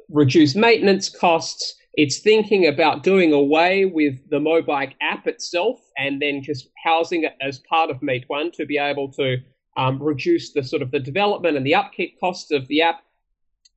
reduce 0.08 0.54
maintenance 0.54 1.08
costs 1.08 1.74
it's 1.94 2.20
thinking 2.20 2.66
about 2.66 3.02
doing 3.02 3.32
away 3.32 3.84
with 3.84 4.14
the 4.30 4.38
Mobike 4.38 4.94
app 5.00 5.26
itself 5.26 5.80
and 5.98 6.22
then 6.22 6.42
just 6.42 6.68
housing 6.84 7.24
it 7.24 7.36
as 7.40 7.58
part 7.58 7.90
of 7.90 8.00
Meituan 8.00 8.52
to 8.52 8.64
be 8.64 8.78
able 8.78 9.10
to 9.12 9.38
um, 9.76 10.00
reduce 10.02 10.52
the 10.52 10.62
sort 10.62 10.82
of 10.82 10.90
the 10.90 11.00
development 11.00 11.56
and 11.56 11.66
the 11.66 11.74
upkeep 11.74 12.18
costs 12.20 12.50
of 12.52 12.66
the 12.68 12.82
app. 12.82 13.02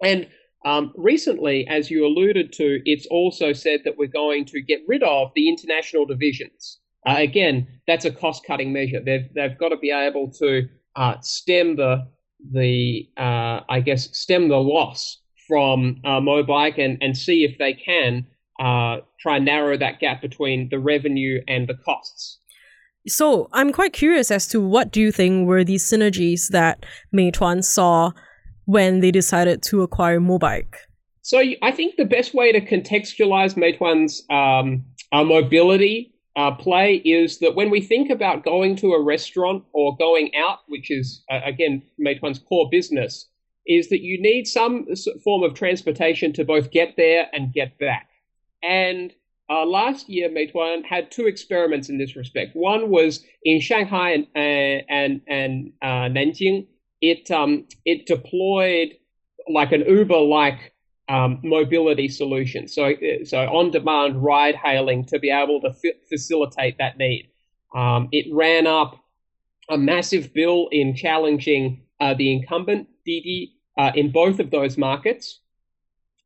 And 0.03 0.27
um, 0.65 0.93
recently, 0.96 1.67
as 1.67 1.89
you 1.89 2.05
alluded 2.05 2.53
to, 2.53 2.82
it's 2.86 3.05
also 3.08 3.51
said 3.51 3.82
that 3.84 3.98
we're 3.98 4.08
going 4.08 4.46
to 4.46 4.62
get 4.62 4.82
rid 4.88 5.03
of 5.03 5.32
the 5.36 5.50
international 5.50 6.05
divisions. 6.05 6.79
Uh, 7.05 7.15
again, 7.17 7.67
that's 7.88 8.05
a 8.05 8.12
cost-cutting 8.12 8.72
measure. 8.72 9.01
They've 9.03 9.27
they've 9.36 9.58
got 9.58 9.70
to 9.70 9.77
be 9.77 9.91
able 9.91 10.32
to 10.39 10.70
uh, 10.96 11.15
stem 11.22 11.75
the 11.75 12.08
the 12.51 13.10
uh, 13.17 13.62
I 13.67 13.82
guess 13.82 14.15
stem 14.17 14.48
the 14.48 14.58
loss 14.58 15.20
from 15.47 16.00
uh, 16.03 16.19
Mobike 16.19 16.77
and, 16.77 16.97
and 17.01 17.17
see 17.17 17.43
if 17.43 17.57
they 17.57 17.73
can 17.73 18.25
uh, 18.59 18.97
try 19.19 19.38
and 19.38 19.45
narrow 19.45 19.77
that 19.77 20.00
gap 20.00 20.21
between 20.21 20.69
the 20.69 20.79
revenue 20.79 21.41
and 21.47 21.67
the 21.67 21.73
costs. 21.73 22.39
So 23.07 23.50
I'm 23.51 23.73
quite 23.73 23.93
curious 23.93 24.31
as 24.31 24.47
to 24.50 24.62
what 24.62 24.91
do 24.91 25.01
you 25.01 25.12
think 25.12 25.47
were 25.47 25.63
these 25.63 25.83
synergies 25.83 26.50
that 26.50 26.85
Meituan 27.13 27.63
saw 27.63 28.12
when 28.65 29.01
they 29.01 29.12
decided 29.12 29.62
to 29.63 29.81
acquire 29.81 30.19
Mobike? 30.19 30.75
So 31.21 31.41
I 31.62 31.71
think 31.71 31.95
the 31.95 32.05
best 32.05 32.33
way 32.33 32.51
to 32.51 32.62
contextualize 32.62 33.55
Meituan's 33.55 34.23
um, 34.29 34.85
uh, 35.12 35.23
mobility 35.23 36.13
uh, 36.35 36.51
play 36.51 36.95
is 37.05 37.39
that 37.39 37.55
when 37.55 37.69
we 37.69 37.81
think 37.81 38.09
about 38.09 38.43
going 38.43 38.75
to 38.77 38.93
a 38.93 39.03
restaurant 39.03 39.63
or 39.73 39.95
going 39.97 40.31
out, 40.35 40.59
which 40.67 40.89
is 40.89 41.23
uh, 41.29 41.41
again 41.45 41.81
Meituan's 42.00 42.39
core 42.39 42.67
business, 42.71 43.29
is 43.67 43.89
that 43.89 44.01
you 44.01 44.22
need 44.22 44.46
some 44.48 44.88
form 45.24 45.43
of 45.43 45.53
transportation 45.53 46.34
to 46.34 46.43
both 46.43 46.72
get 46.72 46.96
there 46.98 47.27
and 47.34 47.53
get 47.53 47.77
back. 47.79 48.10
And 48.62 49.13
uh, 49.50 49.65
last 49.65 50.10
year, 50.10 50.29
Meituan 50.29 50.86
had 50.86 51.12
two 51.12 51.27
experiments 51.27 51.89
in 51.89 51.98
this 51.98 52.15
respect. 52.15 52.55
One 52.55 52.89
was 52.89 53.24
in 53.43 53.60
Shanghai 53.60 54.12
and 54.12 54.27
uh, 54.36 54.84
and 54.89 55.22
and 55.27 55.74
uh, 55.82 56.08
Nanjing. 56.10 56.67
It 57.01 57.29
um, 57.32 57.67
it 57.86 58.05
deployed 58.05 58.96
like 59.50 59.74
an 59.74 59.82
Uber-like 59.82 60.74
um, 61.10 61.41
mobility 61.43 62.08
solution. 62.08 62.67
So 62.67 62.91
uh, 62.91 63.25
so 63.25 63.39
on-demand 63.39 64.24
ride-hailing 64.24 65.05
to 65.08 65.20
be 65.20 65.29
able 65.29 65.60
to 65.62 65.70
f- 65.70 65.98
facilitate 66.10 66.77
that 66.77 66.98
need. 66.98 67.29
Um, 67.75 68.08
it 68.12 68.25
ran 68.34 68.67
up 68.67 69.03
a 69.70 69.77
massive 69.77 70.34
bill 70.34 70.70
in 70.72 70.96
challenging 70.96 71.84
uh, 72.03 72.13
the 72.13 72.31
incumbent 72.33 72.88
Didi 73.05 73.53
uh, 73.77 73.91
in 73.95 74.12
both 74.12 74.39
of 74.39 74.51
those 74.51 74.77
markets. 74.77 75.39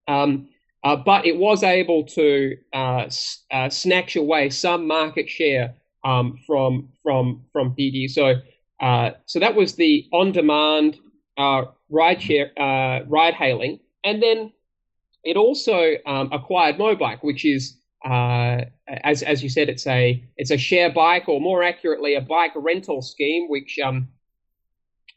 Um, 0.07 0.49
uh, 0.83 0.95
but 0.95 1.25
it 1.25 1.37
was 1.37 1.63
able 1.63 2.03
to 2.05 2.57
uh, 2.73 3.05
uh, 3.51 3.69
snatch 3.69 4.15
away 4.15 4.49
some 4.49 4.87
market 4.87 5.29
share 5.29 5.75
um, 6.03 6.39
from 6.47 6.89
from 7.03 7.45
from 7.51 7.75
Didi. 7.77 8.07
So 8.07 8.35
uh, 8.79 9.11
so 9.25 9.39
that 9.39 9.55
was 9.55 9.75
the 9.75 10.07
on-demand 10.11 10.97
ride 11.89 12.21
share 12.21 12.51
ride 13.07 13.33
hailing, 13.33 13.79
and 14.03 14.21
then 14.21 14.53
it 15.23 15.35
also 15.35 15.77
um, 16.05 16.29
acquired 16.31 16.77
Mobike, 16.77 17.21
which 17.21 17.43
is 17.43 17.77
uh, 18.05 18.61
as 19.03 19.23
as 19.23 19.43
you 19.43 19.49
said, 19.49 19.67
it's 19.69 19.87
a 19.87 20.23
it's 20.37 20.51
a 20.51 20.57
share 20.57 20.91
bike, 20.91 21.27
or 21.27 21.41
more 21.41 21.63
accurately, 21.63 22.15
a 22.15 22.21
bike 22.21 22.53
rental 22.55 23.01
scheme, 23.01 23.49
which 23.49 23.79
um, 23.83 24.07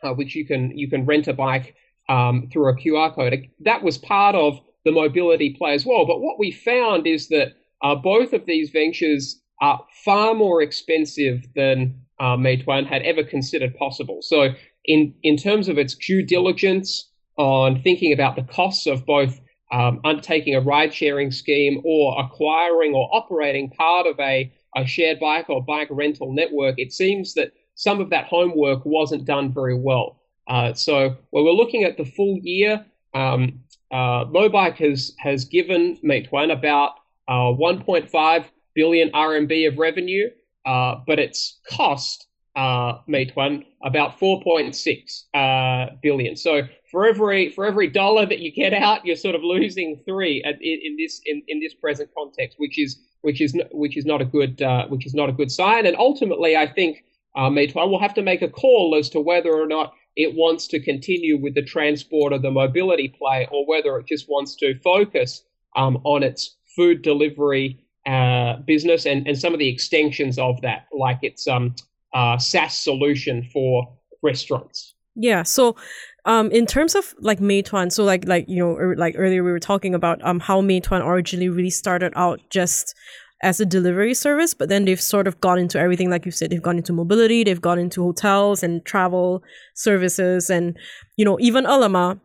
uh, 0.02 0.12
which 0.12 0.35
you 0.35 0.47
can 0.47 0.76
you 0.76 0.88
can 0.88 1.04
rent 1.07 1.28
a 1.28 1.33
bike 1.33 1.75
um, 2.09 2.49
through 2.52 2.69
a 2.69 2.76
QR 2.76 3.14
code. 3.14 3.49
That 3.61 3.83
was 3.83 3.99
part 3.99 4.35
of 4.35 4.61
the 4.85 4.92
mobility 4.92 5.54
play 5.59 5.75
as 5.75 5.85
well. 5.87 6.07
But 6.07 6.21
what 6.21 6.38
we 6.38 6.50
found 6.50 7.07
is 7.07 7.28
that 7.28 7.52
uh, 7.83 7.95
both 7.95 8.33
of 8.33 8.47
these 8.47 8.71
ventures 8.71 9.40
are 9.61 9.85
far 10.04 10.35
more 10.35 10.62
expensive 10.62 11.47
than 11.54 12.00
uh, 12.19 12.37
Meituan 12.37 12.87
had 12.87 13.02
ever 13.02 13.23
considered 13.23 13.76
possible. 13.76 14.19
So, 14.23 14.50
in 14.85 15.14
in 15.23 15.37
terms 15.37 15.69
of 15.69 15.78
its 15.78 15.95
due 15.95 16.23
diligence 16.23 17.11
on 17.37 17.80
thinking 17.83 18.12
about 18.12 18.37
the 18.37 18.42
costs 18.42 18.87
of 18.87 19.07
both 19.07 19.40
um, 19.73 20.00
undertaking 20.04 20.54
a 20.54 20.61
ride 20.61 20.92
sharing 20.92 21.30
scheme 21.30 21.80
or 21.85 22.21
acquiring 22.21 22.95
or 22.95 23.09
operating 23.12 23.71
part 23.71 24.07
of 24.07 24.19
a, 24.19 24.52
a 24.76 24.85
shared 24.85 25.21
bike 25.21 25.49
or 25.49 25.64
bike 25.64 25.88
rental 25.90 26.33
network, 26.33 26.75
it 26.78 26.92
seems 26.92 27.35
that 27.35 27.52
some 27.81 27.99
of 27.99 28.11
that 28.11 28.27
homework 28.27 28.85
wasn't 28.85 29.25
done 29.25 29.51
very 29.51 29.75
well. 29.75 30.21
Uh, 30.47 30.75
so 30.75 31.17
when 31.31 31.45
we're 31.45 31.53
looking 31.53 31.83
at 31.85 31.97
the 31.97 32.05
full 32.05 32.39
year, 32.43 32.85
um, 33.15 33.61
uh, 33.91 34.27
Mobike 34.27 34.77
has 34.77 35.15
has 35.19 35.47
given 35.47 35.97
Meituan 36.05 36.53
about 36.53 36.97
uh, 37.27 37.57
1.5 37.57 38.45
billion 38.75 39.11
RMB 39.13 39.69
of 39.69 39.79
revenue, 39.79 40.29
uh, 40.67 40.97
but 41.07 41.19
it's 41.19 41.59
cost 41.71 42.27
uh, 42.55 42.99
Meituan 43.09 43.65
about 43.83 44.21
4.6 44.21 45.23
uh, 45.33 45.95
billion. 46.03 46.37
So 46.37 46.63
for 46.91 47.07
every 47.07 47.49
for 47.49 47.65
every 47.65 47.89
dollar 47.89 48.27
that 48.27 48.41
you 48.41 48.53
get 48.53 48.75
out, 48.75 49.07
you're 49.07 49.17
sort 49.17 49.35
of 49.35 49.43
losing 49.43 50.03
three 50.05 50.45
in, 50.45 50.59
in, 50.61 50.97
this 50.99 51.23
in, 51.25 51.43
in 51.49 51.61
this 51.61 51.73
present 51.73 52.11
context, 52.15 52.59
which 52.59 52.79
is 52.79 52.99
which 53.23 53.41
is 53.41 53.59
which 53.73 53.97
is 53.97 54.05
not 54.05 54.21
a 54.21 54.27
good 54.27 54.61
uh, 54.61 54.87
which 54.89 55.07
is 55.07 55.15
not 55.15 55.31
a 55.31 55.33
good 55.33 55.51
sign. 55.51 55.87
And 55.87 55.97
ultimately, 55.97 56.59
I 56.59 56.67
think 56.67 57.05
uh, 57.37 57.49
Meituan 57.49 57.91
will 57.91 58.01
have 58.01 58.15
to 58.15 58.23
make 58.23 58.43
a 58.43 58.49
call 58.49 58.97
as 58.99 59.09
to 59.11 59.21
whether 59.21 59.53
or 59.53 59.67
not 59.67 59.95
it 60.17 60.35
wants 60.35 60.67
to 60.69 60.81
continue 60.81 61.41
with 61.41 61.55
the 61.55 61.63
transport 61.63 62.33
or 62.33 62.39
the 62.39 62.51
mobility 62.51 63.09
play, 63.09 63.47
or 63.51 63.67
whether 63.67 63.97
it 63.99 64.07
just 64.07 64.29
wants 64.29 64.57
to 64.57 64.79
focus 64.81 65.45
um, 65.77 65.99
on 66.05 66.23
its 66.23 66.57
food 66.77 67.03
delivery 67.03 67.85
uh, 68.07 68.57
business 68.67 69.07
and, 69.07 69.27
and 69.27 69.39
some 69.39 69.53
of 69.53 69.59
the 69.59 69.69
extensions 69.69 70.39
of 70.39 70.61
that, 70.63 70.87
like 70.93 71.19
its 71.23 71.47
um, 71.47 71.75
uh, 72.13 72.39
SaaS 72.39 72.77
solution 72.77 73.43
for 73.53 73.89
restaurants. 74.23 74.95
Yeah. 75.15 75.43
So, 75.43 75.77
um, 76.25 76.51
in 76.51 76.67
terms 76.67 76.95
of 76.95 77.15
like 77.21 77.41
Meituan, 77.41 77.93
so 77.93 78.05
like 78.05 78.27
like 78.27 78.49
you 78.49 78.57
know, 78.57 78.77
er, 78.77 78.97
like 78.97 79.15
earlier 79.19 79.43
we 79.43 79.53
were 79.53 79.61
talking 79.61 79.95
about 79.95 80.23
um 80.25 80.41
how 80.41 80.61
Meituan 80.61 81.05
originally 81.05 81.49
really 81.49 81.71
started 81.71 82.13
out 82.17 82.41
just 82.51 82.95
as 83.42 83.61
a 83.61 83.66
delivery 83.66 84.14
service, 84.14 84.54
but 84.54 84.68
then 84.68 84.85
they've 84.85 85.00
sort 85.00 85.26
of 85.26 85.40
gone 85.40 85.59
into 85.59 85.78
everything, 85.78 86.11
like 86.11 86.26
you 86.26 86.30
said, 86.30 86.50
they've 86.50 86.62
gone 86.62 86.76
into 86.76 86.92
mobility, 86.92 87.42
they've 87.44 87.61
gone 87.61 87.78
into 87.78 88.02
hotels 88.02 88.62
and 88.62 88.85
travel 88.85 89.42
services, 89.75 90.50
and 90.50 90.76
you 91.16 91.25
know, 91.25 91.38
even 91.40 91.66
Ele.me 91.66 92.20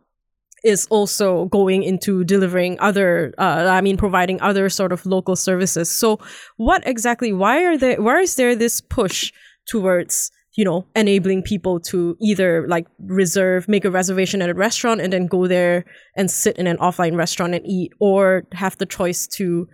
is 0.65 0.87
also 0.89 1.45
going 1.45 1.83
into 1.83 2.23
delivering 2.23 2.75
other 2.79 3.35
uh, 3.37 3.67
i 3.69 3.81
mean 3.81 3.95
providing 3.95 4.41
other 4.41 4.67
sort 4.67 4.91
of 4.91 5.05
local 5.05 5.35
services. 5.35 5.89
So 5.89 6.19
what 6.57 6.85
exactly 6.87 7.31
why 7.31 7.63
are 7.63 7.77
there 7.77 8.01
why 8.01 8.21
is 8.21 8.35
there 8.35 8.55
this 8.55 8.81
push 8.81 9.31
towards 9.67 10.31
you 10.55 10.65
know 10.65 10.85
enabling 10.95 11.43
people 11.43 11.79
to 11.81 12.17
either 12.19 12.67
like 12.67 12.87
reserve 12.99 13.67
make 13.67 13.85
a 13.85 13.91
reservation 13.91 14.41
at 14.41 14.49
a 14.49 14.55
restaurant 14.55 15.01
and 15.01 15.13
then 15.13 15.27
go 15.27 15.47
there 15.47 15.85
and 16.17 16.31
sit 16.31 16.57
in 16.57 16.65
an 16.65 16.77
offline 16.77 17.15
restaurant 17.15 17.53
and 17.53 17.65
eat 17.67 17.91
or 17.99 18.45
have 18.53 18.75
the 18.77 18.87
choice 18.87 19.27
to 19.27 19.67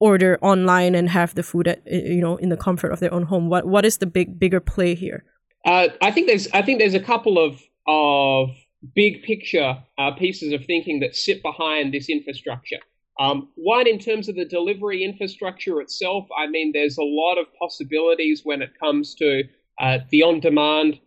order 0.00 0.38
online 0.42 0.94
and 0.94 1.10
have 1.10 1.34
the 1.34 1.42
food 1.42 1.68
at 1.68 1.82
you 1.86 2.20
know 2.20 2.36
in 2.36 2.48
the 2.48 2.56
comfort 2.56 2.90
of 2.90 3.00
their 3.00 3.12
own 3.12 3.24
home 3.24 3.48
what 3.48 3.66
what 3.66 3.84
is 3.84 3.98
the 3.98 4.06
big 4.06 4.38
bigger 4.38 4.60
play 4.60 4.94
here 4.94 5.24
uh, 5.66 5.88
i 6.00 6.10
think 6.10 6.26
there's 6.26 6.48
i 6.52 6.62
think 6.62 6.78
there's 6.78 6.94
a 6.94 7.00
couple 7.00 7.38
of 7.38 7.60
of 7.86 8.50
big 8.94 9.22
picture 9.22 9.76
uh, 9.98 10.12
pieces 10.12 10.52
of 10.52 10.64
thinking 10.64 11.00
that 11.00 11.14
sit 11.16 11.42
behind 11.42 11.92
this 11.92 12.08
infrastructure. 12.08 12.78
Um, 13.18 13.50
one, 13.56 13.86
in 13.86 13.98
terms 13.98 14.28
of 14.28 14.36
the 14.36 14.46
delivery 14.46 15.04
infrastructure 15.04 15.80
itself, 15.80 16.26
I 16.38 16.46
mean, 16.46 16.72
there's 16.72 16.96
a 16.96 17.02
lot 17.02 17.36
of 17.36 17.46
possibilities 17.58 18.42
when 18.44 18.62
it 18.62 18.70
comes 18.80 19.14
to 19.16 19.42
uh, 19.78 19.98
the 20.10 20.22
on 20.22 20.40
demand. 20.40 20.98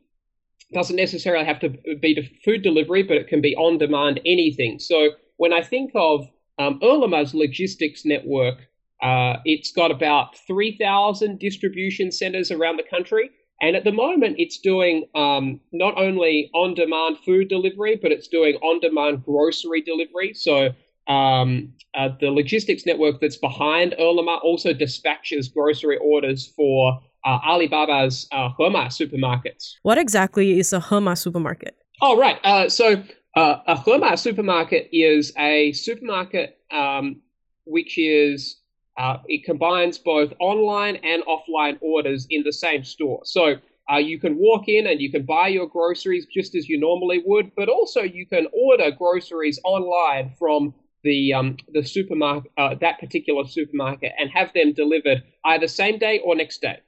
Doesn't 0.73 0.95
necessarily 0.95 1.45
have 1.45 1.59
to 1.62 1.69
be 1.69 2.39
food 2.45 2.62
delivery, 2.62 3.03
but 3.03 3.17
it 3.17 3.27
can 3.27 3.41
be 3.41 3.55
on 3.55 3.77
demand 3.77 4.19
anything. 4.25 4.79
So 4.79 5.12
when 5.38 5.53
I 5.53 5.62
think 5.62 5.91
of 5.95 6.27
um, 6.59 6.79
Ele.me's 6.83 7.33
logistics 7.33 8.05
network, 8.05 8.57
uh, 9.03 9.38
it's 9.43 9.72
got 9.72 9.91
about 9.91 10.38
3,000 10.48 11.38
distribution 11.38 12.12
centers 12.12 12.51
around 12.51 12.77
the 12.77 12.83
country. 12.83 13.29
And 13.62 13.75
at 13.75 13.83
the 13.83 13.91
moment, 13.91 14.38
it's 14.39 14.57
doing 14.60 15.05
um, 15.13 15.60
not 15.72 15.98
only 15.98 16.50
on 16.53 16.74
demand 16.74 17.17
food 17.25 17.50
delivery, 17.50 18.00
but 18.01 18.12
it's 18.12 18.27
doing 18.27 18.55
on 18.55 18.79
demand 18.79 19.24
grocery 19.25 19.81
delivery. 19.81 20.33
So 20.33 20.69
um, 21.07 21.74
uh, 21.95 22.10
the 22.19 22.31
logistics 22.31 22.86
network 22.86 23.19
that's 23.19 23.36
behind 23.38 23.93
Ele.me 24.00 24.39
also 24.41 24.74
dispatches 24.74 25.50
grocery 25.50 25.98
orders 25.98 26.48
for 26.48 27.00
uh, 27.25 27.39
Alibaba's 27.39 28.27
uh, 28.31 28.50
Hema 28.57 28.88
supermarkets. 28.88 29.75
What 29.83 29.98
exactly 29.98 30.60
is 30.60 30.74
a 30.74 30.79
Hema 30.79 31.17
supermarket? 31.17 31.75
Oh, 32.01 32.17
right. 32.17 32.39
Uh, 32.43 32.69
so 32.69 33.03
uh, 33.36 33.57
a 33.67 33.75
Hema 33.75 34.17
supermarket 34.17 34.89
is 34.93 35.33
a 35.38 35.74
supermarket 35.74 36.57
um, 36.72 37.22
which 37.65 37.98
is 37.98 38.57
uh, 38.97 39.17
it 39.27 39.43
combines 39.43 39.97
both 39.97 40.33
online 40.39 40.97
and 40.97 41.23
offline 41.23 41.77
orders 41.81 42.27
in 42.29 42.43
the 42.43 42.53
same 42.53 42.83
store. 42.83 43.21
So 43.23 43.55
uh, 43.91 43.97
you 43.97 44.19
can 44.19 44.38
walk 44.38 44.67
in 44.67 44.88
and 44.88 45.01
you 45.01 45.12
can 45.12 45.23
buy 45.25 45.47
your 45.47 45.67
groceries 45.67 46.25
just 46.31 46.55
as 46.55 46.69
you 46.69 46.79
normally 46.79 47.21
would, 47.25 47.51
but 47.55 47.69
also 47.69 48.01
you 48.01 48.25
can 48.25 48.47
order 48.53 48.91
groceries 48.91 49.59
online 49.63 50.33
from 50.38 50.73
the 51.03 51.33
um, 51.33 51.57
the 51.73 51.83
supermarket, 51.83 52.51
uh, 52.57 52.75
that 52.79 53.00
particular 53.00 53.45
supermarket, 53.45 54.13
and 54.17 54.29
have 54.31 54.53
them 54.53 54.73
delivered 54.73 55.21
either 55.45 55.67
same 55.67 56.00
day 56.00 56.19
or 56.23 56.35
next 56.35 56.62
day. 56.62 56.79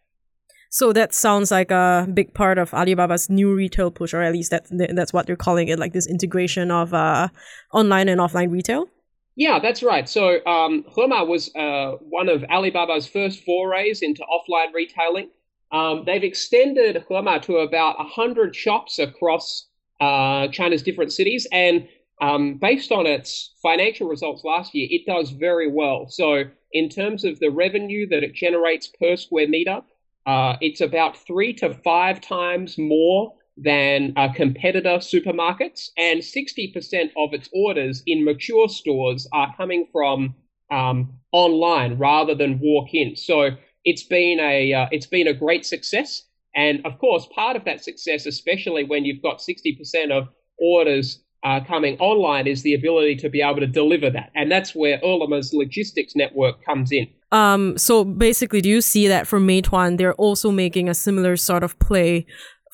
So 0.70 0.94
that 0.94 1.14
sounds 1.14 1.52
like 1.52 1.72
a 1.72 2.08
big 2.14 2.34
part 2.34 2.58
of 2.58 2.74
Alibaba's 2.74 3.30
new 3.30 3.54
retail 3.54 3.92
push, 3.92 4.14
or 4.14 4.22
at 4.22 4.34
least 4.34 4.52
that 4.52 4.66
that's 4.94 5.14
what 5.14 5.26
they're 5.26 5.36
calling 5.36 5.68
it, 5.68 5.80
like 5.80 5.94
this 5.94 6.08
integration 6.08 6.72
of 6.72 6.94
uh, 6.94 7.28
online 7.74 8.10
and 8.10 8.22
offline 8.22 8.52
retail. 8.52 8.88
Yeah, 9.36 9.60
that's 9.60 9.84
right. 9.84 10.08
So 10.08 10.46
um, 10.46 10.86
was 10.96 11.54
uh, 11.56 11.98
one 12.00 12.30
of 12.30 12.44
Alibaba's 12.44 13.08
first 13.08 13.44
forays 13.44 14.02
into 14.02 14.24
offline 14.24 14.74
retailing. 14.74 15.30
Um, 15.72 16.04
they've 16.06 16.24
extended 16.24 17.04
Hema 17.10 17.42
to 17.44 17.58
about 17.58 17.98
100 17.98 18.56
shops 18.56 18.98
across 18.98 19.68
uh, 20.00 20.48
China's 20.50 20.84
different 20.84 21.12
cities. 21.12 21.48
And 21.52 21.88
um, 22.22 22.58
based 22.62 22.92
on 22.94 23.06
its 23.06 23.54
financial 23.62 24.08
results 24.08 24.44
last 24.46 24.74
year, 24.74 24.88
it 24.90 25.06
does 25.06 25.32
very 25.32 25.70
well. 25.70 26.08
So, 26.10 26.44
in 26.72 26.90
terms 26.90 27.24
of 27.26 27.40
the 27.40 27.50
revenue 27.50 28.08
that 28.10 28.24
it 28.24 28.34
generates 28.34 28.88
per 28.88 29.16
square 29.16 29.48
meter, 29.48 29.82
uh, 30.26 30.56
it's 30.62 30.82
about 30.82 31.18
three 31.18 31.54
to 31.54 31.74
five 31.84 32.22
times 32.22 32.78
more 32.78 33.34
than 33.58 34.14
uh, 34.18 34.32
competitor 34.34 34.98
supermarkets, 34.98 35.90
and 35.98 36.20
60% 36.20 37.12
of 37.18 37.34
its 37.34 37.50
orders 37.54 38.04
in 38.06 38.26
mature 38.26 38.68
stores 38.68 39.28
are 39.32 39.54
coming 39.56 39.88
from 39.92 40.36
um, 40.72 41.14
online 41.32 41.98
rather 41.98 42.36
than 42.36 42.60
walk 42.60 42.94
in. 42.94 43.16
So 43.16 43.52
it's 43.84 44.04
been 44.04 44.40
a 44.40 44.74
uh, 44.74 44.88
it's 44.92 45.06
been 45.06 45.28
a 45.28 45.34
great 45.34 45.66
success, 45.66 46.24
and 46.56 46.86
of 46.86 46.98
course, 47.00 47.28
part 47.34 47.56
of 47.56 47.66
that 47.66 47.84
success, 47.84 48.26
especially 48.26 48.84
when 48.84 49.06
you've 49.06 49.22
got 49.22 49.40
60% 49.40 50.12
of 50.12 50.28
orders 50.58 51.24
uh, 51.44 51.60
coming 51.64 51.98
online, 52.00 52.48
is 52.48 52.64
the 52.64 52.74
ability 52.74 53.16
to 53.18 53.30
be 53.30 53.42
able 53.42 53.60
to 53.60 53.68
deliver 53.68 54.10
that, 54.10 54.32
and 54.36 54.52
that's 54.52 54.74
where 54.74 55.00
Ele.me's 55.04 55.54
logistics 55.54 56.16
network 56.16 56.66
comes 56.66 56.92
in. 56.92 57.08
Um, 57.32 57.78
so 57.78 58.04
basically, 58.04 58.62
do 58.62 58.70
you 58.70 58.82
see 58.82 59.08
that 59.08 59.28
for 59.28 59.40
Meituan, 59.40 59.98
they're 59.98 60.16
also 60.16 60.52
making 60.52 60.90
a 60.90 60.94
similar 60.94 61.38
sort 61.38 61.64
of 61.64 61.78
play 61.80 62.26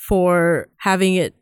for 0.07 0.67
having 0.77 1.15
it 1.15 1.35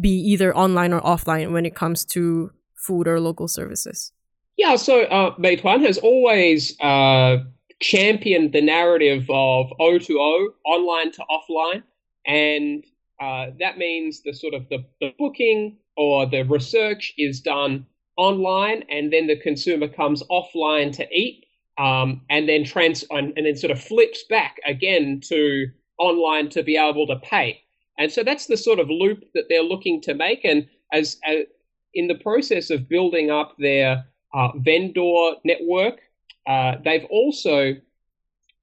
be 0.00 0.10
either 0.10 0.54
online 0.56 0.92
or 0.92 1.00
offline 1.00 1.52
when 1.52 1.64
it 1.66 1.74
comes 1.74 2.04
to 2.04 2.50
food 2.76 3.06
or 3.06 3.20
local 3.20 3.48
services? 3.48 4.12
Yeah, 4.56 4.76
so 4.76 5.02
uh, 5.04 5.36
Meituan 5.36 5.84
has 5.86 5.98
always 5.98 6.78
uh, 6.80 7.38
championed 7.80 8.52
the 8.52 8.60
narrative 8.60 9.24
of 9.30 9.72
O2O, 9.80 10.48
online 10.66 11.12
to 11.12 11.24
offline, 11.30 11.82
and 12.26 12.84
uh, 13.20 13.46
that 13.58 13.78
means 13.78 14.22
the 14.22 14.32
sort 14.32 14.54
of 14.54 14.68
the, 14.68 14.84
the 15.00 15.14
booking 15.18 15.78
or 15.96 16.26
the 16.26 16.42
research 16.42 17.14
is 17.16 17.40
done 17.40 17.86
online, 18.16 18.84
and 18.90 19.12
then 19.12 19.28
the 19.28 19.36
consumer 19.36 19.88
comes 19.88 20.22
offline 20.30 20.92
to 20.96 21.06
eat, 21.12 21.46
um, 21.78 22.22
and 22.28 22.48
then 22.48 22.64
trans 22.64 23.04
and, 23.10 23.32
and 23.36 23.46
then 23.46 23.56
sort 23.56 23.70
of 23.70 23.80
flips 23.80 24.24
back 24.28 24.56
again 24.66 25.20
to 25.24 25.66
online 25.98 26.48
to 26.50 26.62
be 26.62 26.76
able 26.76 27.06
to 27.06 27.16
pay. 27.16 27.60
And 28.00 28.10
so 28.10 28.24
that's 28.24 28.46
the 28.46 28.56
sort 28.56 28.80
of 28.80 28.88
loop 28.88 29.24
that 29.34 29.44
they're 29.50 29.62
looking 29.62 30.00
to 30.02 30.14
make. 30.14 30.44
And 30.44 30.66
as, 30.90 31.18
as 31.24 31.44
in 31.92 32.08
the 32.08 32.14
process 32.16 32.70
of 32.70 32.88
building 32.88 33.30
up 33.30 33.54
their 33.58 34.06
uh, 34.32 34.48
vendor 34.56 35.32
network, 35.44 36.00
uh, 36.46 36.76
they've 36.82 37.04
also 37.10 37.74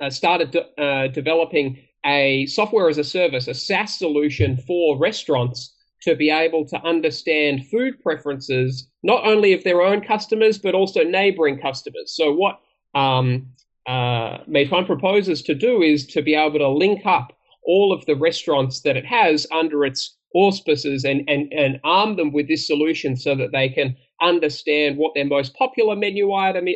uh, 0.02 0.10
started 0.10 0.52
de- 0.52 0.82
uh, 0.82 1.08
developing 1.10 1.78
a 2.04 2.48
software 2.48 2.90
as 2.90 2.98
a 2.98 3.04
service, 3.04 3.48
a 3.48 3.54
SaaS 3.54 3.98
solution 4.00 4.58
for 4.58 4.98
restaurants 4.98 5.76
to 6.02 6.16
be 6.16 6.32
able 6.32 6.66
to 6.66 6.82
understand 6.84 7.68
food 7.68 8.02
preferences, 8.02 8.90
not 9.04 9.26
only 9.26 9.54
of 9.54 9.64
their 9.64 9.82
own 9.84 10.02
customers, 10.02 10.58
but 10.58 10.74
also 10.74 11.04
neighboring 11.04 11.60
customers. 11.60 12.16
So, 12.16 12.34
what 12.34 12.60
um, 12.96 13.48
uh, 13.88 14.40
Meituan 14.46 14.86
proposes 14.86 15.44
to 15.44 15.54
do 15.54 15.82
is 15.82 16.08
to 16.08 16.22
be 16.24 16.34
able 16.34 16.60
to 16.60 16.70
link 16.70 17.06
up 17.06 17.37
all 17.68 17.94
of 17.94 18.06
the 18.06 18.16
restaurants 18.16 18.82
that 18.82 18.98
it 18.98 19.06
has 19.06 19.46
under 19.52 19.86
its 19.86 20.16
auspices 20.34 21.04
and, 21.06 21.24
and, 21.30 21.52
and 21.54 21.80
arm 21.84 22.16
them 22.16 22.32
with 22.32 22.48
this 22.48 22.66
solution 22.66 23.16
so 23.16 23.36
that 23.36 23.52
they 23.52 23.70
can 23.70 23.96
understand 24.22 24.98
what 24.98 25.14
their 25.14 25.26
most 25.26 25.54
popular 25.56 25.96
menu 25.96 26.34
item 26.34 26.68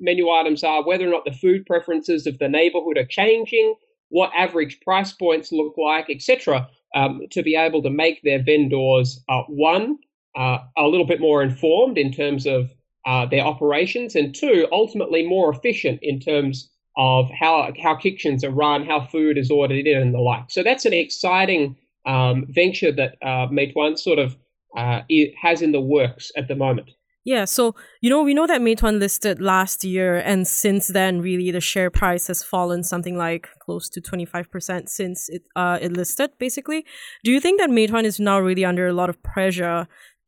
menu 0.00 0.30
items 0.30 0.62
are, 0.62 0.86
whether 0.86 1.06
or 1.06 1.10
not 1.10 1.24
the 1.24 1.32
food 1.32 1.66
preferences 1.66 2.26
of 2.26 2.38
the 2.38 2.48
neighborhood 2.48 2.96
are 2.96 3.04
changing, 3.04 3.74
what 4.10 4.30
average 4.34 4.80
price 4.80 5.12
points 5.12 5.52
look 5.52 5.74
like, 5.76 6.08
etc., 6.08 6.68
um, 6.94 7.20
to 7.30 7.42
be 7.42 7.56
able 7.56 7.82
to 7.82 7.90
make 7.90 8.22
their 8.22 8.42
vendors 8.42 9.22
uh, 9.28 9.42
one 9.48 9.98
uh, 10.36 10.58
a 10.76 10.86
little 10.86 11.06
bit 11.06 11.20
more 11.20 11.42
informed 11.42 11.98
in 11.98 12.12
terms 12.12 12.46
of 12.46 12.70
uh, 13.06 13.26
their 13.26 13.44
operations, 13.44 14.14
and 14.14 14.34
two 14.34 14.66
ultimately 14.72 15.26
more 15.26 15.50
efficient 15.50 15.98
in 16.02 16.20
terms 16.20 16.70
of 16.96 17.30
how 17.30 17.72
how 17.82 17.94
kitchens 17.94 18.44
are 18.44 18.50
run, 18.50 18.84
how 18.84 19.00
food 19.06 19.38
is 19.38 19.50
ordered 19.50 19.86
in, 19.86 19.98
and 19.98 20.14
the 20.14 20.18
like. 20.18 20.50
So 20.50 20.62
that's 20.62 20.84
an 20.84 20.92
exciting 20.92 21.76
um, 22.06 22.46
venture 22.48 22.92
that 22.92 23.16
uh, 23.22 23.46
Meituan 23.48 23.98
sort 23.98 24.18
of 24.18 24.36
uh, 24.76 25.02
has 25.40 25.62
in 25.62 25.72
the 25.72 25.80
works 25.80 26.32
at 26.36 26.48
the 26.48 26.56
moment. 26.56 26.90
Yeah, 27.24 27.44
so 27.44 27.74
you 28.00 28.08
know 28.08 28.22
we 28.22 28.32
know 28.32 28.46
that 28.46 28.62
Meituan 28.62 28.98
listed 28.98 29.40
last 29.40 29.84
year, 29.84 30.16
and 30.16 30.46
since 30.46 30.88
then, 30.88 31.20
really 31.20 31.50
the 31.50 31.60
share 31.60 31.90
price 31.90 32.28
has 32.28 32.42
fallen 32.42 32.82
something 32.82 33.18
like 33.18 33.48
close 33.58 33.88
to 33.90 34.00
twenty 34.00 34.24
five 34.24 34.50
percent 34.50 34.88
since 34.88 35.28
it 35.28 35.42
uh, 35.54 35.78
it 35.80 35.92
listed. 35.92 36.30
Basically, 36.38 36.86
do 37.24 37.30
you 37.30 37.38
think 37.38 37.60
that 37.60 37.70
Meituan 37.70 38.04
is 38.04 38.18
now 38.18 38.40
really 38.40 38.64
under 38.64 38.86
a 38.86 38.94
lot 38.94 39.10
of 39.10 39.22
pressure 39.22 39.86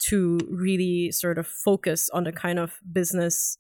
to 0.09 0.39
really 0.51 1.11
sort 1.11 1.39
of 1.39 1.47
focus 1.47 2.11
on 2.13 2.25
the 2.25 2.33
kind 2.33 2.59
of 2.59 2.79
business 2.93 3.57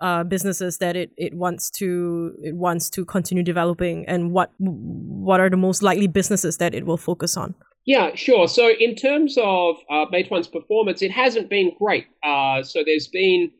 uh, 0.00 0.24
businesses 0.24 0.78
that 0.78 0.96
it, 0.96 1.10
it 1.16 1.34
wants 1.34 1.70
to 1.70 2.32
it 2.42 2.54
wants 2.54 2.88
to 2.90 3.04
continue 3.04 3.42
developing 3.42 4.04
and 4.06 4.32
what 4.32 4.52
what 4.58 5.40
are 5.40 5.50
the 5.50 5.56
most 5.56 5.82
likely 5.82 6.06
businesses 6.06 6.58
that 6.58 6.74
it 6.74 6.86
will 6.86 6.96
focus 6.96 7.36
on? 7.36 7.54
Yeah 7.84 8.14
sure. 8.14 8.48
So 8.48 8.70
in 8.78 8.94
terms 8.94 9.36
of 9.38 9.76
uh, 9.90 10.06
meituan's 10.12 10.48
performance 10.48 11.02
it 11.02 11.10
hasn't 11.10 11.50
been 11.50 11.72
great. 11.78 12.06
Uh, 12.22 12.62
so 12.62 12.82
there's 12.84 13.08
been 13.08 13.50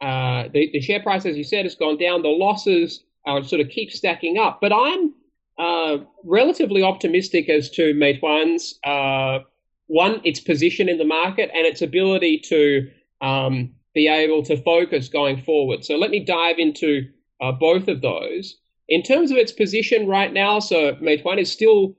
uh, 0.00 0.44
the, 0.52 0.70
the 0.72 0.80
share 0.80 1.02
price 1.02 1.26
as 1.26 1.36
you 1.36 1.44
said 1.44 1.64
has 1.64 1.74
gone 1.74 1.98
down. 1.98 2.22
The 2.22 2.28
losses 2.28 3.02
uh, 3.26 3.42
sort 3.42 3.60
of 3.60 3.68
keep 3.68 3.90
stacking 3.90 4.38
up. 4.38 4.60
But 4.60 4.72
i'm 4.72 5.14
uh, 5.58 5.98
relatively 6.24 6.82
optimistic 6.82 7.48
as 7.50 7.68
to 7.70 7.92
meituan's 7.94 8.78
uh, 8.84 9.40
one 9.88 10.20
its 10.24 10.40
position 10.40 10.88
in 10.88 10.98
the 10.98 11.04
market 11.04 11.50
and 11.52 11.66
its 11.66 11.82
ability 11.82 12.38
to 12.38 12.88
um, 13.20 13.74
be 13.94 14.08
able 14.08 14.42
to 14.44 14.62
focus 14.62 15.08
going 15.08 15.42
forward. 15.42 15.84
So 15.84 15.96
let 15.96 16.10
me 16.10 16.24
dive 16.24 16.58
into 16.58 17.02
uh, 17.40 17.52
both 17.52 17.88
of 17.88 18.00
those. 18.00 18.56
In 18.88 19.02
terms 19.02 19.30
of 19.30 19.36
its 19.36 19.52
position 19.52 20.06
right 20.06 20.32
now, 20.32 20.58
so 20.58 20.94
Meituan 20.96 21.38
is 21.38 21.50
still 21.50 21.96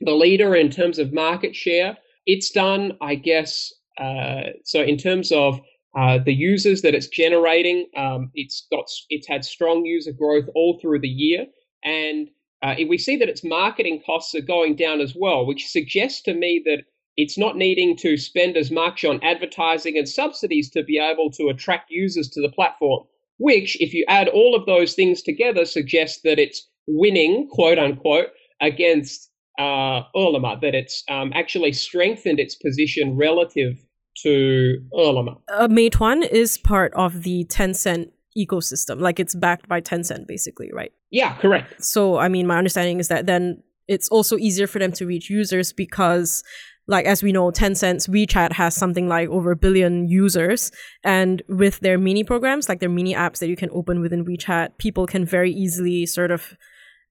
the 0.00 0.12
leader 0.12 0.54
in 0.54 0.70
terms 0.70 0.98
of 0.98 1.12
market 1.12 1.54
share. 1.54 1.96
It's 2.26 2.50
done, 2.50 2.92
I 3.00 3.14
guess, 3.14 3.72
uh, 3.98 4.42
so 4.64 4.82
in 4.82 4.96
terms 4.96 5.30
of 5.30 5.60
uh, 5.96 6.18
the 6.24 6.34
users 6.34 6.82
that 6.82 6.94
it's 6.94 7.06
generating, 7.06 7.86
um, 7.96 8.30
it's 8.34 8.66
got 8.70 8.86
it's 9.10 9.28
had 9.28 9.44
strong 9.44 9.84
user 9.84 10.12
growth 10.12 10.46
all 10.54 10.78
through 10.80 11.00
the 11.00 11.08
year, 11.08 11.46
and 11.84 12.28
uh, 12.62 12.74
we 12.88 12.98
see 12.98 13.16
that 13.16 13.28
its 13.28 13.44
marketing 13.44 14.02
costs 14.04 14.34
are 14.34 14.40
going 14.40 14.74
down 14.74 15.00
as 15.00 15.14
well, 15.14 15.46
which 15.46 15.68
suggests 15.68 16.22
to 16.22 16.34
me 16.34 16.62
that 16.64 16.82
it's 17.16 17.38
not 17.38 17.56
needing 17.56 17.96
to 17.98 18.16
spend 18.16 18.56
as 18.56 18.70
much 18.70 19.04
on 19.04 19.22
advertising 19.22 19.96
and 19.96 20.08
subsidies 20.08 20.70
to 20.70 20.82
be 20.82 20.98
able 20.98 21.30
to 21.32 21.48
attract 21.48 21.90
users 21.90 22.28
to 22.30 22.42
the 22.42 22.48
platform, 22.48 23.04
which, 23.38 23.80
if 23.80 23.94
you 23.94 24.04
add 24.08 24.28
all 24.28 24.54
of 24.54 24.66
those 24.66 24.94
things 24.94 25.22
together, 25.22 25.64
suggests 25.64 26.22
that 26.22 26.38
it's 26.38 26.68
winning, 26.86 27.48
quote 27.48 27.78
unquote, 27.78 28.28
against 28.60 29.30
uh, 29.58 30.02
that 30.14 30.70
it's 30.74 31.04
um, 31.08 31.32
actually 31.34 31.72
strengthened 31.72 32.40
its 32.40 32.56
position 32.56 33.16
relative 33.16 33.84
to 34.22 34.78
Ele.me. 34.98 35.32
Uh, 35.48 35.68
Meituan 35.68 36.28
is 36.30 36.58
part 36.58 36.92
of 36.94 37.22
the 37.22 37.44
Tencent 37.44 38.10
ecosystem, 38.36 39.00
like 39.00 39.20
it's 39.20 39.34
backed 39.34 39.68
by 39.68 39.80
Tencent, 39.80 40.26
basically, 40.26 40.70
right? 40.72 40.92
Yeah, 41.10 41.36
correct. 41.36 41.84
So, 41.84 42.18
I 42.18 42.28
mean, 42.28 42.46
my 42.46 42.58
understanding 42.58 42.98
is 42.98 43.08
that 43.08 43.26
then 43.26 43.62
it's 43.86 44.08
also 44.08 44.36
easier 44.36 44.66
for 44.66 44.78
them 44.78 44.92
to 44.92 45.06
reach 45.06 45.30
users 45.30 45.72
because 45.72 46.42
like 46.86 47.06
as 47.06 47.22
we 47.22 47.32
know, 47.32 47.50
Tencent's 47.50 48.06
WeChat 48.06 48.52
has 48.52 48.74
something 48.74 49.08
like 49.08 49.28
over 49.28 49.52
a 49.52 49.56
billion 49.56 50.08
users. 50.08 50.70
And 51.02 51.42
with 51.48 51.80
their 51.80 51.98
mini 51.98 52.24
programs, 52.24 52.68
like 52.68 52.80
their 52.80 52.88
mini 52.88 53.14
apps 53.14 53.38
that 53.38 53.48
you 53.48 53.56
can 53.56 53.70
open 53.72 54.00
within 54.00 54.24
WeChat, 54.24 54.78
people 54.78 55.06
can 55.06 55.24
very 55.24 55.50
easily 55.50 56.06
sort 56.06 56.30
of 56.30 56.56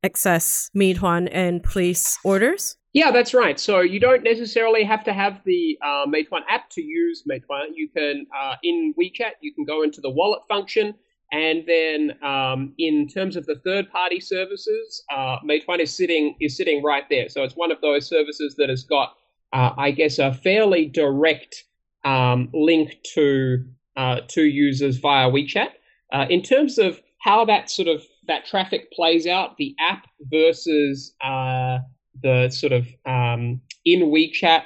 access 0.03 0.69
Meituan 0.75 1.29
and 1.31 1.63
place 1.63 2.17
orders. 2.23 2.75
Yeah, 2.93 3.09
that's 3.09 3.33
right. 3.33 3.59
So 3.59 3.79
you 3.79 3.99
don't 3.99 4.23
necessarily 4.23 4.83
have 4.83 5.03
to 5.05 5.13
have 5.13 5.41
the 5.45 5.77
uh, 5.81 6.05
Meituan 6.05 6.41
app 6.47 6.69
to 6.71 6.81
use 6.81 7.23
Meituan. 7.27 7.69
You 7.73 7.89
can, 7.89 8.27
uh, 8.39 8.55
in 8.61 8.93
WeChat, 8.99 9.31
you 9.41 9.53
can 9.53 9.65
go 9.65 9.81
into 9.81 9.99
the 9.99 10.11
wallet 10.11 10.41
function. 10.47 10.93
And 11.31 11.63
then, 11.65 12.11
um, 12.23 12.75
in 12.77 13.07
terms 13.07 13.35
of 13.35 13.47
the 13.47 13.55
third-party 13.55 14.19
services, 14.19 15.03
uh, 15.11 15.37
Meituan 15.43 15.79
is 15.79 15.95
sitting 15.95 16.35
is 16.39 16.55
sitting 16.55 16.83
right 16.83 17.05
there. 17.09 17.27
So 17.29 17.41
it's 17.41 17.55
one 17.55 17.71
of 17.71 17.81
those 17.81 18.07
services 18.07 18.53
that 18.59 18.69
has 18.69 18.83
got 18.83 19.15
uh, 19.53 19.73
I 19.77 19.91
guess, 19.91 20.19
a 20.19 20.33
fairly 20.33 20.87
direct 20.87 21.63
um, 22.03 22.49
link 22.53 22.95
to 23.13 23.63
uh, 23.95 24.21
to 24.29 24.43
users 24.43 24.97
via 24.97 25.29
WeChat. 25.29 25.69
Uh, 26.11 26.25
in 26.29 26.41
terms 26.41 26.77
of 26.77 26.99
how 27.19 27.45
that 27.45 27.69
sort 27.69 27.87
of 27.87 28.03
that 28.27 28.45
traffic 28.45 28.91
plays 28.91 29.27
out, 29.27 29.55
the 29.57 29.75
app 29.79 30.07
versus 30.31 31.13
uh, 31.21 31.79
the 32.21 32.49
sort 32.49 32.73
of 32.73 32.87
um, 33.05 33.61
in 33.85 34.01
WeChat 34.01 34.63